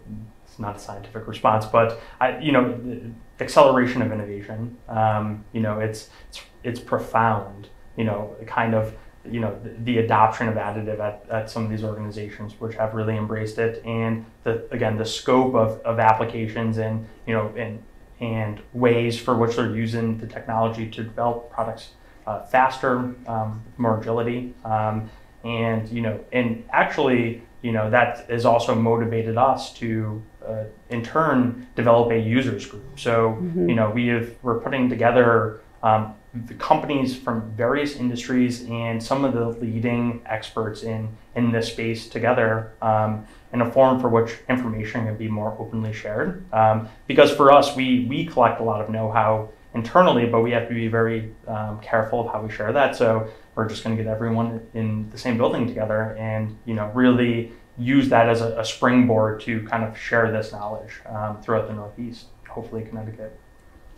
it's 0.45 0.59
not 0.59 0.75
a 0.75 0.79
scientific 0.79 1.27
response, 1.27 1.65
but 1.65 1.99
I, 2.21 2.37
you 2.39 2.51
know, 2.51 2.77
the 2.77 3.11
acceleration 3.39 4.01
of 4.01 4.11
innovation. 4.11 4.77
Um, 4.87 5.45
you 5.53 5.61
know, 5.61 5.79
it's 5.79 6.09
it's 6.29 6.41
it's 6.63 6.79
profound. 6.79 7.69
You 7.95 8.03
know, 8.03 8.35
kind 8.45 8.75
of 8.75 8.93
you 9.31 9.39
know 9.39 9.57
the, 9.63 9.69
the, 9.83 9.97
adoption 9.99 10.47
of 10.47 10.55
additive 10.55 10.99
at, 10.99 11.25
at 11.29 11.49
some 11.49 11.63
of 11.63 11.69
these 11.69 11.83
organizations 11.83 12.53
which 12.59 12.75
have 12.75 12.93
really 12.93 13.17
embraced 13.17 13.57
it 13.57 13.83
and 13.85 14.25
the 14.43 14.67
again 14.71 14.97
the 14.97 15.05
scope 15.05 15.55
of, 15.55 15.79
of 15.81 15.99
applications 15.99 16.77
and 16.77 17.05
you 17.25 17.33
know 17.33 17.53
and 17.57 17.81
and 18.19 18.59
ways 18.73 19.19
for 19.19 19.37
which 19.37 19.55
they're 19.55 19.75
using 19.75 20.17
the 20.17 20.27
technology 20.27 20.89
to 20.89 21.03
develop 21.03 21.51
products 21.51 21.91
uh, 22.25 22.43
faster 22.45 23.15
um, 23.27 23.63
more 23.77 23.99
agility 23.99 24.53
um, 24.65 25.09
and 25.43 25.89
you 25.89 26.01
know 26.01 26.19
and 26.31 26.63
actually 26.71 27.41
you 27.61 27.71
know 27.71 27.89
that 27.89 28.29
has 28.29 28.45
also 28.45 28.75
motivated 28.75 29.37
us 29.37 29.73
to 29.73 30.21
uh, 30.47 30.63
in 30.89 31.03
turn 31.03 31.67
develop 31.75 32.11
a 32.11 32.19
users 32.19 32.65
group 32.65 32.83
so 32.95 33.31
mm-hmm. 33.31 33.69
you 33.69 33.75
know 33.75 33.89
we 33.89 34.07
have 34.07 34.29
we're 34.41 34.59
putting 34.59 34.89
together 34.89 35.61
um, 35.83 36.13
the 36.33 36.53
companies 36.55 37.15
from 37.15 37.51
various 37.51 37.95
industries 37.95 38.63
and 38.65 39.01
some 39.01 39.25
of 39.25 39.33
the 39.33 39.47
leading 39.47 40.21
experts 40.25 40.83
in, 40.83 41.09
in 41.35 41.51
this 41.51 41.69
space 41.69 42.09
together 42.09 42.73
um, 42.81 43.25
in 43.53 43.61
a 43.61 43.71
forum 43.71 43.99
for 43.99 44.09
which 44.09 44.37
information 44.49 45.05
can 45.05 45.17
be 45.17 45.27
more 45.27 45.55
openly 45.57 45.93
shared. 45.93 46.43
Um, 46.53 46.89
because 47.07 47.31
for 47.31 47.51
us, 47.51 47.75
we, 47.75 48.05
we 48.05 48.25
collect 48.25 48.59
a 48.59 48.63
lot 48.63 48.81
of 48.81 48.89
know 48.89 49.11
how 49.11 49.49
internally, 49.73 50.25
but 50.25 50.41
we 50.41 50.51
have 50.51 50.67
to 50.67 50.73
be 50.73 50.87
very 50.87 51.33
um, 51.47 51.79
careful 51.79 52.21
of 52.21 52.33
how 52.33 52.41
we 52.41 52.51
share 52.51 52.73
that. 52.73 52.95
So 52.95 53.29
we're 53.55 53.67
just 53.67 53.83
going 53.83 53.95
to 53.95 54.03
get 54.03 54.11
everyone 54.11 54.61
in 54.73 55.09
the 55.09 55.17
same 55.17 55.37
building 55.37 55.67
together 55.67 56.15
and 56.17 56.57
you 56.65 56.75
know 56.75 56.91
really 56.93 57.51
use 57.77 58.09
that 58.09 58.27
as 58.27 58.41
a, 58.41 58.59
a 58.59 58.65
springboard 58.65 59.39
to 59.41 59.61
kind 59.67 59.83
of 59.83 59.97
share 59.97 60.31
this 60.31 60.51
knowledge 60.51 60.99
um, 61.05 61.41
throughout 61.41 61.67
the 61.67 61.73
Northeast, 61.73 62.25
hopefully 62.47 62.83
Connecticut. 62.83 63.39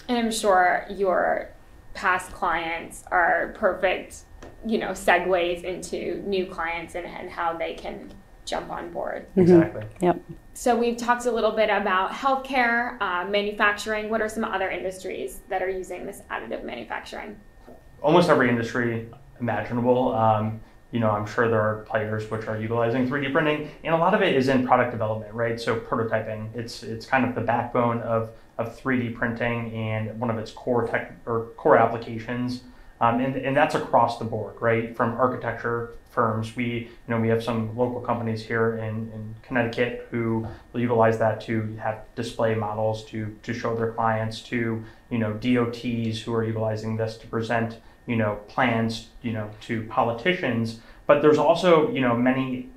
And 0.07 0.17
I'm 0.17 0.31
sure 0.31 0.85
your 0.89 1.49
past 1.99 2.31
clients 2.31 3.03
are 3.11 3.53
perfect, 3.57 4.23
you 4.65 4.77
know, 4.77 4.91
segues 4.91 5.63
into 5.65 6.23
new 6.25 6.45
clients 6.45 6.95
and, 6.95 7.05
and 7.05 7.29
how 7.29 7.57
they 7.57 7.73
can 7.73 8.09
jump 8.45 8.69
on 8.69 8.89
board. 8.91 9.27
Mm-hmm. 9.31 9.41
Exactly. 9.41 9.83
Yep. 9.99 10.21
So 10.53 10.77
we've 10.77 10.95
talked 10.95 11.25
a 11.25 11.31
little 11.31 11.51
bit 11.51 11.69
about 11.69 12.11
healthcare, 12.11 12.99
uh, 13.01 13.25
manufacturing. 13.29 14.09
What 14.09 14.21
are 14.21 14.29
some 14.29 14.45
other 14.45 14.69
industries 14.69 15.41
that 15.49 15.61
are 15.61 15.69
using 15.69 16.05
this 16.05 16.21
additive 16.31 16.63
manufacturing? 16.63 17.37
Almost 18.01 18.29
every 18.29 18.47
industry 18.47 19.09
imaginable. 19.41 20.15
Um, 20.15 20.61
you 20.91 21.01
know, 21.01 21.11
I'm 21.11 21.25
sure 21.25 21.49
there 21.49 21.61
are 21.61 21.83
players 21.83 22.31
which 22.31 22.47
are 22.47 22.57
utilizing 22.57 23.09
3D 23.09 23.33
printing, 23.33 23.69
and 23.83 23.93
a 23.93 23.97
lot 23.97 24.13
of 24.13 24.21
it 24.21 24.35
is 24.37 24.47
in 24.47 24.65
product 24.65 24.91
development, 24.91 25.33
right? 25.33 25.59
So 25.59 25.77
prototyping, 25.77 26.55
it's 26.55 26.81
it's 26.81 27.05
kind 27.05 27.25
of 27.25 27.35
the 27.35 27.41
backbone 27.41 27.99
of 28.01 28.31
of 28.59 28.77
3D 28.77 29.15
printing 29.15 29.73
and 29.73 30.19
one 30.19 30.29
of 30.29 30.37
its 30.37 30.51
core 30.51 30.85
tech 30.85 31.13
or 31.25 31.47
core 31.55 31.77
applications. 31.77 32.63
Um, 33.01 33.21
and, 33.21 33.37
and 33.37 33.55
that's 33.55 33.75
across 33.75 34.19
the 34.19 34.25
board, 34.25 34.55
right? 34.59 34.95
From 34.95 35.15
architecture 35.15 35.95
firms, 36.11 36.53
we 36.57 36.65
you 36.65 36.89
know 37.07 37.19
we 37.19 37.29
have 37.29 37.41
some 37.41 37.75
local 37.77 38.01
companies 38.01 38.45
here 38.45 38.75
in, 38.77 39.09
in 39.13 39.35
Connecticut 39.41 40.07
who 40.11 40.45
will 40.73 40.81
utilize 40.81 41.17
that 41.19 41.39
to 41.41 41.77
have 41.81 42.03
display 42.15 42.55
models 42.55 43.05
to 43.05 43.33
to 43.43 43.53
show 43.53 43.73
their 43.77 43.93
clients, 43.93 44.41
to 44.43 44.83
you 45.09 45.17
know 45.17 45.31
DOTs 45.33 46.19
who 46.21 46.33
are 46.33 46.43
utilizing 46.43 46.97
this 46.97 47.15
to 47.17 47.27
present 47.27 47.77
you 48.05 48.17
know 48.17 48.39
plans 48.49 49.07
you 49.21 49.31
know 49.31 49.49
to 49.61 49.83
politicians. 49.83 50.81
But 51.09 51.23
there's 51.23 51.39
also 51.39 51.89
you 51.95 52.01
know 52.01 52.15
many 52.15 52.69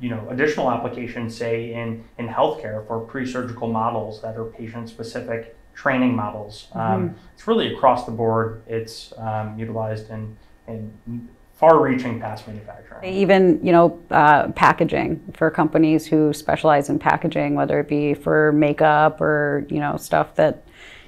you 0.00 0.08
know, 0.08 0.28
additional 0.30 0.70
applications, 0.70 1.36
say 1.36 1.72
in, 1.72 2.04
in 2.18 2.28
healthcare 2.28 2.86
for 2.86 3.00
pre-surgical 3.00 3.68
models 3.68 4.20
that 4.22 4.36
are 4.36 4.44
patient-specific 4.44 5.56
training 5.74 6.14
models. 6.14 6.66
Mm-hmm. 6.70 6.80
Um, 6.80 7.14
it's 7.34 7.46
really 7.46 7.72
across 7.72 8.04
the 8.04 8.12
board. 8.12 8.62
It's 8.66 9.12
um, 9.16 9.58
utilized 9.58 10.10
in, 10.10 10.36
in 10.66 11.28
far-reaching 11.54 12.20
past 12.20 12.46
manufacturing. 12.48 13.14
Even 13.14 13.64
you 13.64 13.72
know 13.72 14.02
uh, 14.10 14.48
packaging 14.52 15.22
for 15.34 15.50
companies 15.50 16.06
who 16.06 16.32
specialize 16.32 16.90
in 16.90 16.98
packaging, 16.98 17.54
whether 17.54 17.78
it 17.80 17.88
be 17.88 18.14
for 18.14 18.52
makeup 18.52 19.20
or 19.20 19.66
you 19.70 19.78
know 19.78 19.96
stuff 19.96 20.34
that 20.34 20.64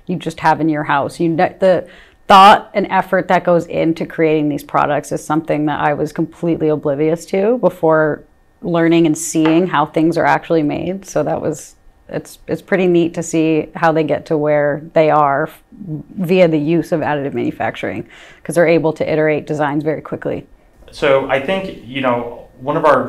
you 0.07 0.17
just 0.17 0.39
have 0.41 0.61
in 0.61 0.69
your 0.69 0.85
house. 0.85 1.19
You 1.19 1.35
the 1.37 1.89
thought 2.27 2.71
and 2.75 2.87
effort 2.91 3.29
that 3.29 3.45
goes 3.45 3.67
into 3.67 4.07
creating 4.07 4.49
these 4.49 4.65
products 4.65 5.13
is 5.13 5.25
something 5.25 5.67
that 5.67 5.81
I 5.81 5.95
was 5.95 6.13
completely 6.13 6.69
oblivious 6.69 7.27
to 7.27 7.59
before 7.59 8.25
learning 8.63 9.07
and 9.07 9.17
seeing 9.17 9.67
how 9.67 9.87
things 9.87 10.17
are 10.17 10.25
actually 10.25 10.63
made. 10.63 11.05
So 11.05 11.23
that 11.23 11.41
was 11.41 11.77
it's 12.09 12.39
it's 12.47 12.63
pretty 12.63 12.87
neat 12.87 13.15
to 13.15 13.23
see 13.23 13.71
how 13.75 13.93
they 13.93 14.05
get 14.05 14.27
to 14.27 14.37
where 14.37 14.83
they 14.93 15.11
are 15.11 15.51
via 15.73 16.49
the 16.49 16.59
use 16.59 16.93
of 16.93 17.01
additive 17.01 17.35
manufacturing 17.35 18.09
because 18.37 18.55
they're 18.55 18.67
able 18.67 18.93
to 18.93 19.11
iterate 19.11 19.47
designs 19.47 19.83
very 19.83 20.03
quickly. 20.03 20.47
So 20.91 21.29
I 21.31 21.41
think 21.41 21.87
you 21.87 22.01
know 22.01 22.44
one 22.65 22.77
of 22.77 22.85
our 22.85 23.03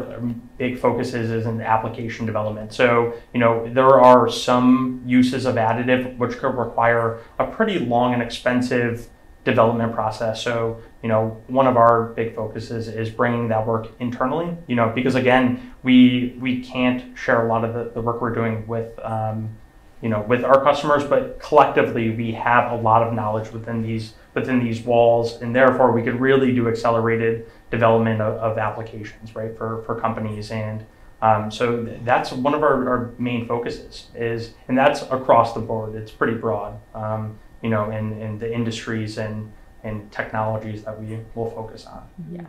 big 0.58 0.78
focuses 0.80 1.32
is 1.32 1.46
in 1.46 1.62
application 1.62 2.26
development. 2.26 2.74
So 2.74 3.14
you 3.34 3.40
know 3.40 3.54
there 3.80 4.00
are 4.00 4.30
some 4.30 5.02
uses 5.06 5.46
of 5.46 5.56
additive 5.56 6.18
which 6.18 6.38
could 6.38 6.56
require 6.66 7.20
a 7.40 7.46
pretty 7.48 7.80
long 7.80 8.14
and 8.14 8.22
expensive 8.22 9.10
development 9.46 9.94
process. 9.94 10.44
So, 10.44 10.82
you 11.02 11.08
know, 11.08 11.42
one 11.48 11.68
of 11.68 11.78
our 11.78 12.08
big 12.08 12.36
focuses 12.36 12.88
is 12.88 13.10
bringing 13.10 13.48
that 13.50 13.66
work 13.66 13.88
internally, 14.00 14.58
you 14.68 14.76
know, 14.76 14.92
because 14.94 15.16
again, 15.16 15.74
we 15.84 16.36
we 16.42 16.62
can't 16.62 17.18
share 17.18 17.46
a 17.46 17.48
lot 17.48 17.64
of 17.64 17.74
the, 17.74 17.92
the 17.94 18.02
work 18.02 18.22
we're 18.22 18.34
doing 18.34 18.68
with, 18.68 19.00
um, 19.00 19.56
you 20.02 20.10
know, 20.10 20.22
with 20.22 20.44
our 20.44 20.62
customers, 20.64 21.04
but 21.04 21.40
collectively 21.40 22.10
we 22.10 22.34
have 22.34 22.72
a 22.72 22.76
lot 22.76 23.04
of 23.04 23.14
knowledge 23.14 23.52
within 23.52 23.82
these 23.82 24.16
within 24.34 24.62
these 24.62 24.82
walls, 24.82 25.42
and 25.42 25.56
therefore 25.56 25.92
we 25.94 26.02
could 26.02 26.20
really 26.20 26.52
do 26.52 26.68
accelerated 26.68 27.46
development 27.72 28.22
of, 28.22 28.36
of 28.36 28.58
applications, 28.58 29.36
right, 29.36 29.58
for 29.58 29.84
for 29.84 30.00
companies 30.00 30.52
and. 30.52 30.86
Um, 31.22 31.50
so 31.50 31.84
that's 32.04 32.34
one 32.34 32.54
of 32.54 32.62
our, 32.62 32.88
our 32.88 33.12
main 33.18 33.48
focuses 33.48 34.10
is, 34.14 34.54
and 34.68 34.78
that's 34.78 35.02
across 35.04 35.54
the 35.54 35.62
board. 35.62 35.96
It's 35.96 36.12
pretty 36.12 36.36
broad. 36.36 36.78
Um, 36.94 37.40
you 37.64 37.70
know, 37.72 37.90
in, 37.90 38.22
in 38.22 38.38
the 38.38 38.54
industries 38.54 39.18
and, 39.18 39.52
and 39.84 40.12
technologies 40.12 40.84
that 40.84 41.02
we 41.02 41.20
will 41.34 41.50
focus 41.50 41.88
on. 41.88 42.08
Yeah. 42.32 42.46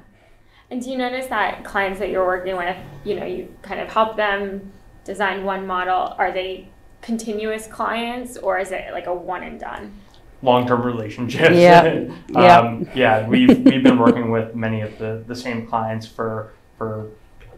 And 0.70 0.82
do 0.82 0.90
you 0.90 0.98
notice 0.98 1.26
that 1.28 1.64
clients 1.64 2.00
that 2.00 2.10
you're 2.10 2.26
working 2.26 2.56
with, 2.56 2.76
you 3.04 3.14
know, 3.14 3.24
you 3.24 3.54
kind 3.62 3.80
of 3.80 3.88
help 3.88 4.16
them 4.16 4.72
design 5.04 5.44
one 5.44 5.66
model, 5.66 6.14
are 6.18 6.32
they 6.32 6.68
continuous 7.00 7.66
clients 7.66 8.36
or 8.36 8.58
is 8.58 8.72
it 8.72 8.92
like 8.92 9.06
a 9.06 9.14
one 9.14 9.42
and 9.44 9.60
done? 9.60 9.94
Long-term 10.42 10.82
relationships. 10.82 11.54
Yeah. 11.56 12.58
um, 12.58 12.88
yeah. 12.94 13.26
We've, 13.26 13.58
we've 13.58 13.82
been 13.82 13.98
working 13.98 14.30
with 14.30 14.54
many 14.54 14.82
of 14.82 14.98
the, 14.98 15.24
the 15.26 15.34
same 15.34 15.66
clients 15.66 16.06
for, 16.06 16.52
for 16.76 17.08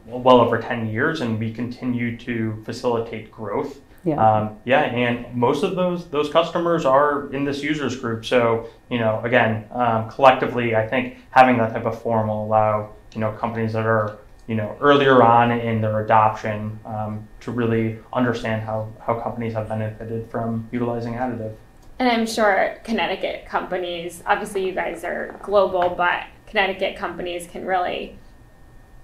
well 0.06 0.40
over 0.40 0.58
10 0.58 0.88
years 0.88 1.20
and 1.20 1.38
we 1.38 1.52
continue 1.52 2.16
to 2.18 2.62
facilitate 2.64 3.30
growth 3.30 3.80
yeah. 4.04 4.16
Um, 4.16 4.56
yeah, 4.64 4.82
and 4.82 5.34
most 5.34 5.62
of 5.62 5.74
those 5.76 6.08
those 6.08 6.30
customers 6.30 6.84
are 6.84 7.32
in 7.32 7.44
this 7.44 7.62
users 7.62 7.96
group. 7.96 8.24
So 8.24 8.68
you 8.90 8.98
know, 8.98 9.20
again, 9.24 9.66
um, 9.72 10.08
collectively, 10.10 10.76
I 10.76 10.86
think 10.86 11.18
having 11.30 11.58
that 11.58 11.72
type 11.72 11.84
of 11.84 12.00
form 12.00 12.28
will 12.28 12.44
allow 12.44 12.94
you 13.14 13.20
know 13.20 13.32
companies 13.32 13.72
that 13.72 13.86
are 13.86 14.18
you 14.46 14.54
know 14.54 14.76
earlier 14.80 15.22
on 15.22 15.50
in 15.50 15.80
their 15.80 16.04
adoption 16.04 16.78
um, 16.84 17.26
to 17.40 17.50
really 17.50 17.98
understand 18.12 18.62
how 18.62 18.88
how 19.00 19.20
companies 19.20 19.52
have 19.54 19.68
benefited 19.68 20.30
from 20.30 20.68
utilizing 20.72 21.14
additive. 21.14 21.54
And 21.98 22.08
I'm 22.08 22.26
sure 22.26 22.78
Connecticut 22.84 23.46
companies, 23.46 24.22
obviously 24.24 24.64
you 24.64 24.72
guys 24.72 25.02
are 25.02 25.38
global, 25.42 25.94
but 25.96 26.24
Connecticut 26.46 26.96
companies 26.96 27.46
can 27.46 27.66
really 27.66 28.16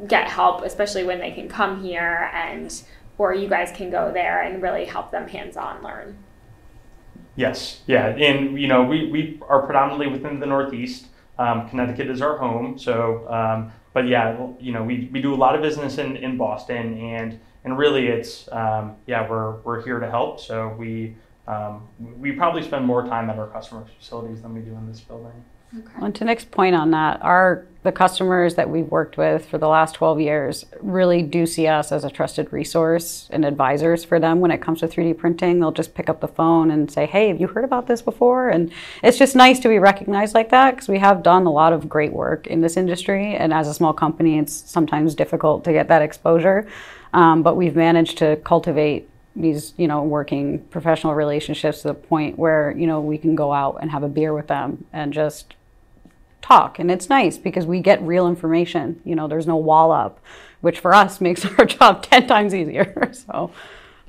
get 0.07 0.29
help, 0.29 0.63
especially 0.63 1.05
when 1.05 1.19
they 1.19 1.33
can 1.33 1.49
come 1.49 1.83
here 1.83 2.31
and 2.33 2.83
or 3.19 3.35
you 3.35 3.49
guys 3.49 3.73
can 3.73 3.91
go 3.91 4.13
there 4.13 4.43
and 4.43 4.63
really 4.63 4.85
help 4.85 5.11
them 5.11 5.29
hands-on 5.29 5.83
learn. 5.83 6.19
Yes, 7.37 7.83
yeah, 7.87 8.09
and 8.09 8.61
you 8.61 8.69
know 8.69 8.85
we, 8.85 9.11
we 9.11 9.41
are 9.49 9.63
predominantly 9.63 10.07
within 10.07 10.39
the 10.39 10.47
Northeast. 10.47 11.07
Um, 11.37 11.69
Connecticut 11.69 12.09
is 12.09 12.23
our 12.23 12.39
home, 12.39 12.79
so 12.79 13.29
um, 13.29 13.73
but 13.93 14.07
yeah, 14.07 14.49
you 14.61 14.73
know 14.73 14.85
we, 14.85 15.09
we 15.13 15.21
do 15.21 15.35
a 15.35 15.37
lot 15.37 15.57
of 15.57 15.63
business 15.63 15.99
in, 15.99 16.17
in 16.17 16.37
Boston, 16.37 16.97
and 16.99 17.41
and 17.65 17.77
really 17.77 18.07
it's 18.07 18.49
um, 18.53 18.97
yeah 19.07 19.29
we're 19.29 19.61
we're 19.63 19.83
here 19.83 19.99
to 19.99 20.09
help. 20.09 20.39
So 20.39 20.77
we 20.79 21.17
um, 21.47 21.89
we 22.19 22.33
probably 22.33 22.63
spend 22.63 22.87
more 22.87 23.05
time 23.07 23.29
at 23.31 23.39
our 23.39 23.49
customers' 23.49 23.91
facilities 23.99 24.43
than 24.43 24.55
we 24.55 24.61
do 24.61 24.71
in 24.71 24.89
this 24.89 25.01
building. 25.01 25.45
Okay. 25.77 25.89
Well, 26.01 26.13
to 26.13 26.25
Nick's 26.25 26.45
point 26.45 26.75
on 26.75 26.93
that, 26.93 27.21
our 27.23 27.67
the 27.83 27.93
customers 27.93 28.55
that 28.55 28.71
we've 28.71 28.87
worked 28.87 29.19
with 29.19 29.45
for 29.45 29.59
the 29.59 29.69
last 29.69 29.95
12 29.97 30.19
years 30.19 30.65
really 30.81 31.21
do 31.21 31.45
see 31.45 31.67
us 31.67 31.93
as 31.93 32.03
a 32.03 32.11
trusted 32.11 32.51
resource 32.51 33.29
and 33.31 33.45
advisors 33.45 34.05
for 34.05 34.19
them 34.19 34.41
when 34.41 34.51
it 34.51 34.63
comes 34.63 34.81
to 34.81 34.89
3D 34.89 35.19
printing. 35.19 35.61
They'll 35.61 35.71
just 35.71 35.95
pick 35.95 36.09
up 36.09 36.21
the 36.21 36.29
phone 36.29 36.71
and 36.71 36.91
say, 36.91 37.05
"Hey, 37.05 37.29
have 37.29 37.41
you 37.41 37.49
heard 37.49 37.65
about 37.65 37.87
this 37.87 38.01
before?" 38.01 38.49
And 38.49 38.73
it's 39.03 39.19
just 39.19 39.37
nice 39.37 39.59
to 39.61 39.69
be 39.69 39.79
recognized 39.79 40.35
like 40.35 40.49
that 40.51 40.77
because 40.77 40.89
we 40.89 40.99
have 40.99 41.23
done 41.23 41.45
a 41.45 41.53
lot 41.53 41.75
of 41.75 41.89
great 41.89 42.13
work 42.13 42.47
in 42.47 42.63
this 42.63 42.77
industry, 42.77 43.35
and 43.35 43.53
as 43.53 43.69
a 43.69 43.75
small 43.75 43.93
company, 43.93 44.39
it's 44.39 44.55
sometimes 44.55 45.15
difficult 45.15 45.65
to 45.65 45.73
get 45.73 45.89
that 45.89 46.01
exposure. 46.01 46.67
Um, 47.13 47.43
but 47.43 47.57
we've 47.57 47.77
managed 47.77 48.19
to 48.19 48.37
cultivate 48.37 49.09
these 49.37 49.75
you 49.77 49.89
know 49.89 50.03
working 50.03 50.61
professional 50.71 51.15
relationships 51.15 51.83
to 51.83 51.89
the 51.89 51.95
point 51.95 52.39
where 52.39 52.75
you 52.77 52.87
know 52.87 53.01
we 53.01 53.19
can 53.19 53.35
go 53.35 53.53
out 53.53 53.79
and 53.81 53.91
have 53.91 54.03
a 54.03 54.09
beer 54.09 54.33
with 54.33 54.47
them 54.47 54.85
and 54.93 55.13
just 55.13 55.55
talk. 56.41 56.79
And 56.79 56.91
it's 56.91 57.09
nice 57.09 57.39
because 57.39 57.67
we 57.67 57.81
get 57.81 58.01
real 58.03 58.29
information. 58.29 59.01
You 59.05 59.15
know 59.15 59.29
there's 59.29 59.47
no 59.47 59.57
wall 59.57 59.93
up 59.93 60.21
which 60.65 60.81
for 60.81 60.95
us 60.95 61.21
makes 61.21 61.45
our 61.59 61.67
job 61.67 62.03
10 62.03 62.27
times 62.27 62.55
easier. 62.55 63.13
So 63.27 63.53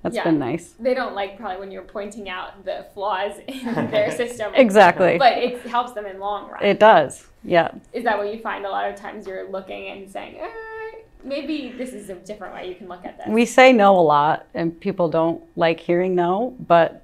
that's 0.02 0.16
yeah. 0.16 0.24
been 0.24 0.40
nice. 0.40 0.74
They 0.80 0.94
don't 0.94 1.16
like 1.16 1.38
probably 1.38 1.58
when 1.58 1.72
you're 1.72 1.84
pointing 1.84 2.30
out 2.30 2.64
the 2.64 2.86
flaws 2.94 3.34
in 3.48 3.66
their 3.92 4.12
system. 4.12 4.54
Exactly. 4.56 5.18
But 5.18 5.38
it 5.38 5.62
helps 5.68 5.92
them 5.92 6.06
in 6.06 6.20
long 6.20 6.50
run. 6.50 6.64
It 6.64 6.80
does. 6.80 7.28
Yeah. 7.44 7.72
Is 7.92 8.04
that 8.04 8.18
what 8.18 8.34
you 8.34 8.40
find 8.40 8.66
a 8.66 8.70
lot 8.70 8.90
of 8.90 8.96
times 8.96 9.28
you're 9.28 9.50
looking 9.50 9.90
and 9.90 10.10
saying 10.10 10.38
eh, 10.40 10.48
maybe 11.26 11.74
this 11.78 11.94
is 11.94 12.10
a 12.10 12.16
different 12.16 12.54
way 12.54 12.70
you 12.70 12.76
can 12.76 12.88
look 12.88 13.04
at 13.04 13.18
this. 13.18 13.28
We 13.28 13.46
say 13.46 13.74
no 13.74 13.98
a 13.98 14.02
lot 14.02 14.48
and 14.54 14.80
people 14.80 15.10
don't 15.10 15.44
like 15.58 15.80
hearing 15.80 16.16
no 16.16 16.56
but 16.68 17.04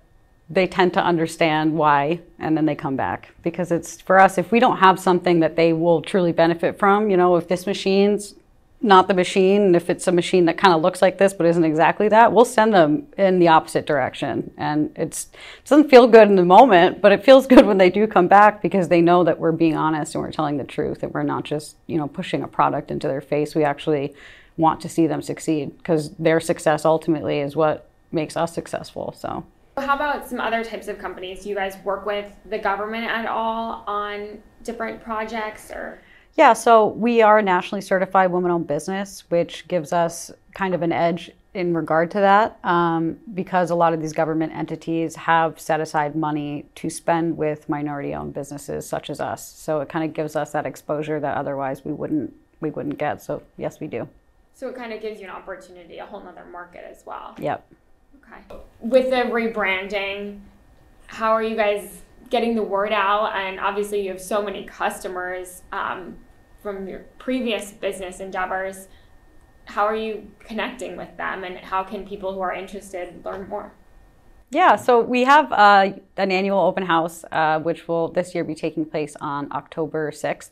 they 0.50 0.68
tend 0.68 0.94
to 0.94 1.02
understand 1.04 1.74
why 1.74 2.20
and 2.38 2.58
then 2.58 2.66
they 2.66 2.76
come 2.76 2.96
back. 2.96 3.34
Because 3.42 3.72
it's 3.72 4.00
for 4.02 4.20
us 4.20 4.38
if 4.38 4.52
we 4.52 4.60
don't 4.60 4.78
have 4.78 5.00
something 5.00 5.40
that 5.40 5.56
they 5.56 5.74
will 5.74 6.02
truly 6.02 6.32
benefit 6.32 6.78
from 6.78 7.10
you 7.10 7.18
know 7.18 7.36
if 7.36 7.48
this 7.48 7.66
machine's 7.66 8.36
not 8.84 9.08
the 9.08 9.14
machine 9.14 9.76
if 9.76 9.90
it's 9.90 10.08
a 10.08 10.12
machine 10.12 10.46
that 10.46 10.58
kind 10.58 10.74
of 10.74 10.82
looks 10.82 11.02
like 11.02 11.18
this 11.18 11.34
but 11.34 11.46
isn't 11.46 11.64
exactly 11.64 12.10
that 12.10 12.34
we'll 12.34 12.46
send 12.46 12.74
them 12.74 13.06
in 13.18 13.40
the 13.40 13.48
opposite 13.48 13.86
direction 13.86 14.52
and 14.58 14.92
it 14.98 15.26
doesn't 15.66 15.90
feel 15.90 16.08
good 16.08 16.28
in 16.28 16.36
the 16.36 16.46
moment 16.46 17.02
but 17.02 17.12
it 17.12 17.24
feels 17.24 17.46
good 17.48 17.66
when 17.66 17.78
they 17.78 17.90
do 17.90 18.08
come 18.08 18.28
back 18.28 18.62
because 18.62 18.88
they 18.88 19.02
know 19.02 19.24
that 19.24 19.40
we're 19.40 19.52
being 19.52 19.76
honest 19.76 20.16
and 20.16 20.24
we're 20.24 20.32
telling 20.32 20.58
the 20.58 20.64
truth 20.64 21.04
and 21.04 21.14
we're 21.14 21.24
not 21.24 21.44
just 21.44 21.76
you 21.88 21.98
know 21.98 22.08
pushing 22.08 22.42
a 22.44 22.48
product 22.48 22.90
into 22.90 23.08
their 23.08 23.22
face 23.22 23.54
we 23.54 23.64
actually 23.64 24.14
want 24.58 24.82
to 24.82 24.90
see 24.90 25.08
them 25.08 25.22
succeed 25.22 25.76
because 25.78 26.12
their 26.16 26.40
success 26.40 26.84
ultimately 26.84 27.40
is 27.40 27.56
what 27.56 27.88
makes 28.12 28.36
us 28.36 28.54
successful 28.54 29.14
so 29.18 29.46
how 29.78 29.96
about 29.96 30.28
some 30.28 30.40
other 30.40 30.64
types 30.66 30.90
of 30.90 31.00
companies? 31.00 31.44
Do 31.44 31.50
you 31.50 31.56
guys 31.56 31.78
work 31.86 32.06
with 32.06 32.32
the 32.50 32.60
government 32.60 33.06
at 33.06 33.26
all 33.26 33.86
on 33.88 34.40
different 34.64 35.02
projects 35.02 35.72
or? 35.72 36.02
Yeah, 36.36 36.54
so 36.54 36.88
we 36.88 37.22
are 37.22 37.40
a 37.40 37.44
nationally 37.44 37.82
certified 37.82 38.32
woman 38.32 38.52
owned 38.52 38.68
business, 38.68 39.26
which 39.30 39.68
gives 39.68 39.92
us 39.92 40.32
kind 40.54 40.74
of 40.74 40.82
an 40.82 40.92
edge 40.92 41.32
in 41.54 41.76
regard 41.76 42.10
to 42.12 42.20
that 42.20 42.58
um, 42.64 43.18
because 43.34 43.72
a 43.72 43.76
lot 43.76 43.94
of 43.94 44.02
these 44.02 44.14
government 44.14 44.54
entities 44.54 45.16
have 45.16 45.60
set 45.60 45.82
aside 45.82 46.16
money 46.16 46.66
to 46.76 46.90
spend 46.90 47.36
with 47.36 47.68
minority 47.68 48.14
owned 48.14 48.34
businesses 48.34 48.88
such 48.88 49.10
as 49.10 49.20
us. 49.20 49.54
So 49.58 49.82
it 49.82 49.90
kind 49.90 50.06
of 50.06 50.14
gives 50.14 50.36
us 50.36 50.52
that 50.54 50.66
exposure 50.66 51.20
that 51.20 51.36
otherwise 51.38 51.84
we 51.84 51.92
wouldn't 51.92 52.34
we 52.62 52.70
wouldn't 52.70 52.98
get. 52.98 53.22
So 53.22 53.42
yes, 53.58 53.80
we 53.80 53.88
do. 53.88 54.08
So 54.54 54.70
it 54.70 54.76
kind 54.76 54.94
of 54.94 55.02
gives 55.02 55.20
you 55.20 55.26
an 55.26 55.32
opportunity, 55.32 55.98
a 55.98 56.06
whole 56.06 56.22
nother 56.22 56.46
market 56.46 56.86
as 56.90 57.04
well. 57.06 57.36
Yep. 57.40 57.68
Okay. 58.24 58.62
With 58.80 59.10
the 59.10 59.30
rebranding, 59.30 60.40
how 61.08 61.32
are 61.32 61.44
you 61.44 61.56
guys 61.56 62.04
getting 62.32 62.56
the 62.56 62.64
word 62.64 62.92
out? 62.92 63.36
And 63.36 63.60
obviously, 63.60 64.02
you 64.02 64.10
have 64.10 64.22
so 64.22 64.42
many 64.42 64.64
customers 64.64 65.62
um, 65.72 66.18
from 66.64 66.88
your 66.88 67.06
previous 67.20 67.72
business 67.72 68.20
endeavors. 68.20 68.88
How 69.66 69.86
are 69.86 69.96
you 69.96 70.32
connecting 70.40 70.98
with 70.98 71.16
them, 71.18 71.44
and 71.44 71.58
how 71.58 71.84
can 71.84 72.08
people 72.08 72.34
who 72.34 72.42
are 72.42 72.54
interested 72.54 73.24
learn 73.24 73.48
more? 73.48 73.74
Yeah, 74.50 74.76
so 74.76 75.00
we 75.00 75.24
have 75.24 75.52
uh, 75.54 75.92
an 76.18 76.32
annual 76.32 76.60
open 76.60 76.84
house, 76.84 77.24
uh, 77.32 77.60
which 77.60 77.88
will 77.88 78.10
this 78.10 78.36
year 78.36 78.44
be 78.44 78.56
taking 78.56 78.86
place 78.86 79.16
on 79.22 79.50
October 79.54 80.12
6th. 80.12 80.50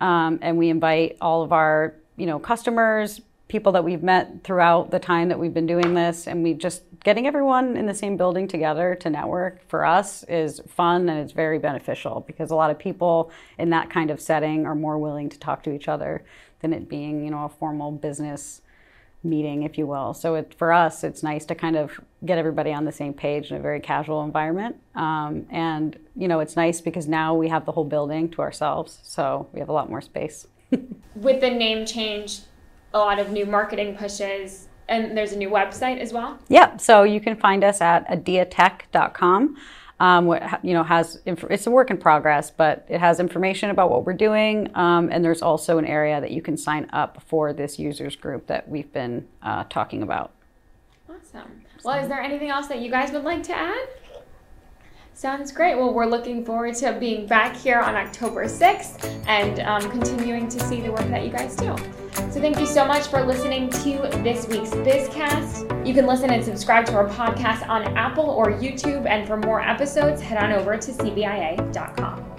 Um, 0.00 0.38
and 0.42 0.58
we 0.58 0.68
invite 0.68 1.16
all 1.20 1.42
of 1.42 1.52
our 1.52 1.94
you 2.16 2.26
know 2.26 2.38
customers, 2.38 3.20
people 3.48 3.72
that 3.72 3.82
we've 3.82 4.02
met 4.02 4.44
throughout 4.44 4.90
the 4.90 4.98
time 4.98 5.28
that 5.28 5.38
we've 5.38 5.54
been 5.54 5.66
doing 5.66 5.94
this 5.94 6.26
and 6.26 6.42
we 6.42 6.52
just 6.52 6.82
getting 7.02 7.26
everyone 7.26 7.76
in 7.76 7.86
the 7.86 7.94
same 7.94 8.16
building 8.16 8.46
together 8.46 8.94
to 8.94 9.08
network 9.08 9.66
for 9.68 9.86
us 9.86 10.22
is 10.24 10.60
fun 10.68 11.08
and 11.08 11.18
it's 11.18 11.32
very 11.32 11.58
beneficial 11.58 12.24
because 12.26 12.50
a 12.50 12.54
lot 12.54 12.70
of 12.70 12.78
people 12.78 13.30
in 13.58 13.70
that 13.70 13.88
kind 13.88 14.10
of 14.10 14.20
setting 14.20 14.66
are 14.66 14.74
more 14.74 14.98
willing 14.98 15.28
to 15.28 15.38
talk 15.38 15.62
to 15.62 15.72
each 15.72 15.88
other 15.88 16.22
than 16.60 16.72
it 16.72 16.88
being 16.88 17.24
you 17.24 17.30
know 17.30 17.44
a 17.44 17.48
formal 17.48 17.90
business 17.90 18.60
meeting 19.24 19.64
if 19.64 19.76
you 19.76 19.84
will. 19.84 20.14
So 20.14 20.36
it, 20.36 20.54
for 20.54 20.72
us 20.72 21.02
it's 21.02 21.22
nice 21.22 21.44
to 21.46 21.54
kind 21.54 21.76
of 21.76 21.98
get 22.24 22.38
everybody 22.38 22.72
on 22.72 22.84
the 22.84 22.92
same 22.92 23.12
page 23.12 23.50
in 23.50 23.56
a 23.56 23.60
very 23.60 23.80
casual 23.80 24.22
environment. 24.22 24.76
Um, 24.94 25.46
and 25.50 25.98
you 26.14 26.28
know 26.28 26.40
it's 26.40 26.54
nice 26.54 26.82
because 26.82 27.08
now 27.08 27.34
we 27.34 27.48
have 27.48 27.64
the 27.64 27.72
whole 27.72 27.84
building 27.84 28.28
to 28.30 28.42
ourselves 28.42 28.98
so 29.02 29.48
we 29.52 29.60
have 29.60 29.70
a 29.70 29.72
lot 29.72 29.88
more 29.88 30.02
space. 30.02 30.46
With 31.14 31.40
the 31.40 31.50
name 31.50 31.86
change 31.86 32.40
a 32.94 32.98
lot 32.98 33.18
of 33.18 33.30
new 33.30 33.46
marketing 33.46 33.96
pushes 33.96 34.68
and 34.88 35.16
there's 35.16 35.32
a 35.32 35.36
new 35.36 35.50
website 35.50 35.98
as 35.98 36.12
well? 36.12 36.38
Yeah 36.48 36.76
so 36.76 37.02
you 37.02 37.20
can 37.20 37.36
find 37.36 37.64
us 37.64 37.80
at 37.80 38.08
adiatech.com 38.08 39.56
um, 40.00 40.26
what 40.26 40.64
you 40.64 40.74
know 40.74 40.84
has 40.84 41.20
it's 41.26 41.66
a 41.66 41.70
work 41.70 41.90
in 41.90 41.98
progress 41.98 42.50
but 42.50 42.86
it 42.88 43.00
has 43.00 43.20
information 43.20 43.70
about 43.70 43.90
what 43.90 44.04
we're 44.04 44.12
doing 44.12 44.70
um, 44.76 45.08
and 45.10 45.24
there's 45.24 45.42
also 45.42 45.78
an 45.78 45.84
area 45.84 46.20
that 46.20 46.30
you 46.30 46.40
can 46.40 46.56
sign 46.56 46.88
up 46.92 47.22
for 47.26 47.52
this 47.52 47.78
users 47.78 48.16
group 48.16 48.46
that 48.46 48.68
we've 48.68 48.92
been 48.92 49.26
uh, 49.42 49.64
talking 49.64 50.02
about. 50.02 50.32
Awesome. 51.08 51.62
Well 51.84 52.02
is 52.02 52.08
there 52.08 52.20
anything 52.20 52.48
else 52.48 52.68
that 52.68 52.80
you 52.80 52.90
guys 52.90 53.12
would 53.12 53.24
like 53.24 53.42
to 53.44 53.56
add 53.56 53.88
Sounds 55.18 55.50
great. 55.50 55.76
Well, 55.76 55.92
we're 55.92 56.06
looking 56.06 56.44
forward 56.44 56.76
to 56.76 56.92
being 56.92 57.26
back 57.26 57.56
here 57.56 57.80
on 57.80 57.96
October 57.96 58.44
6th 58.44 59.04
and 59.26 59.58
um, 59.58 59.90
continuing 59.90 60.48
to 60.48 60.60
see 60.60 60.80
the 60.80 60.92
work 60.92 61.08
that 61.08 61.24
you 61.24 61.32
guys 61.32 61.56
do. 61.56 61.74
So, 62.30 62.40
thank 62.40 62.60
you 62.60 62.66
so 62.66 62.86
much 62.86 63.08
for 63.08 63.24
listening 63.24 63.68
to 63.68 63.98
this 64.22 64.46
week's 64.46 64.70
Bizcast. 64.70 65.84
You 65.84 65.92
can 65.92 66.06
listen 66.06 66.30
and 66.30 66.44
subscribe 66.44 66.86
to 66.86 66.94
our 66.94 67.08
podcast 67.08 67.68
on 67.68 67.82
Apple 67.96 68.30
or 68.30 68.52
YouTube. 68.52 69.06
And 69.06 69.26
for 69.26 69.36
more 69.36 69.60
episodes, 69.60 70.22
head 70.22 70.40
on 70.40 70.52
over 70.52 70.76
to 70.76 70.92
CBIA.com. 70.92 72.37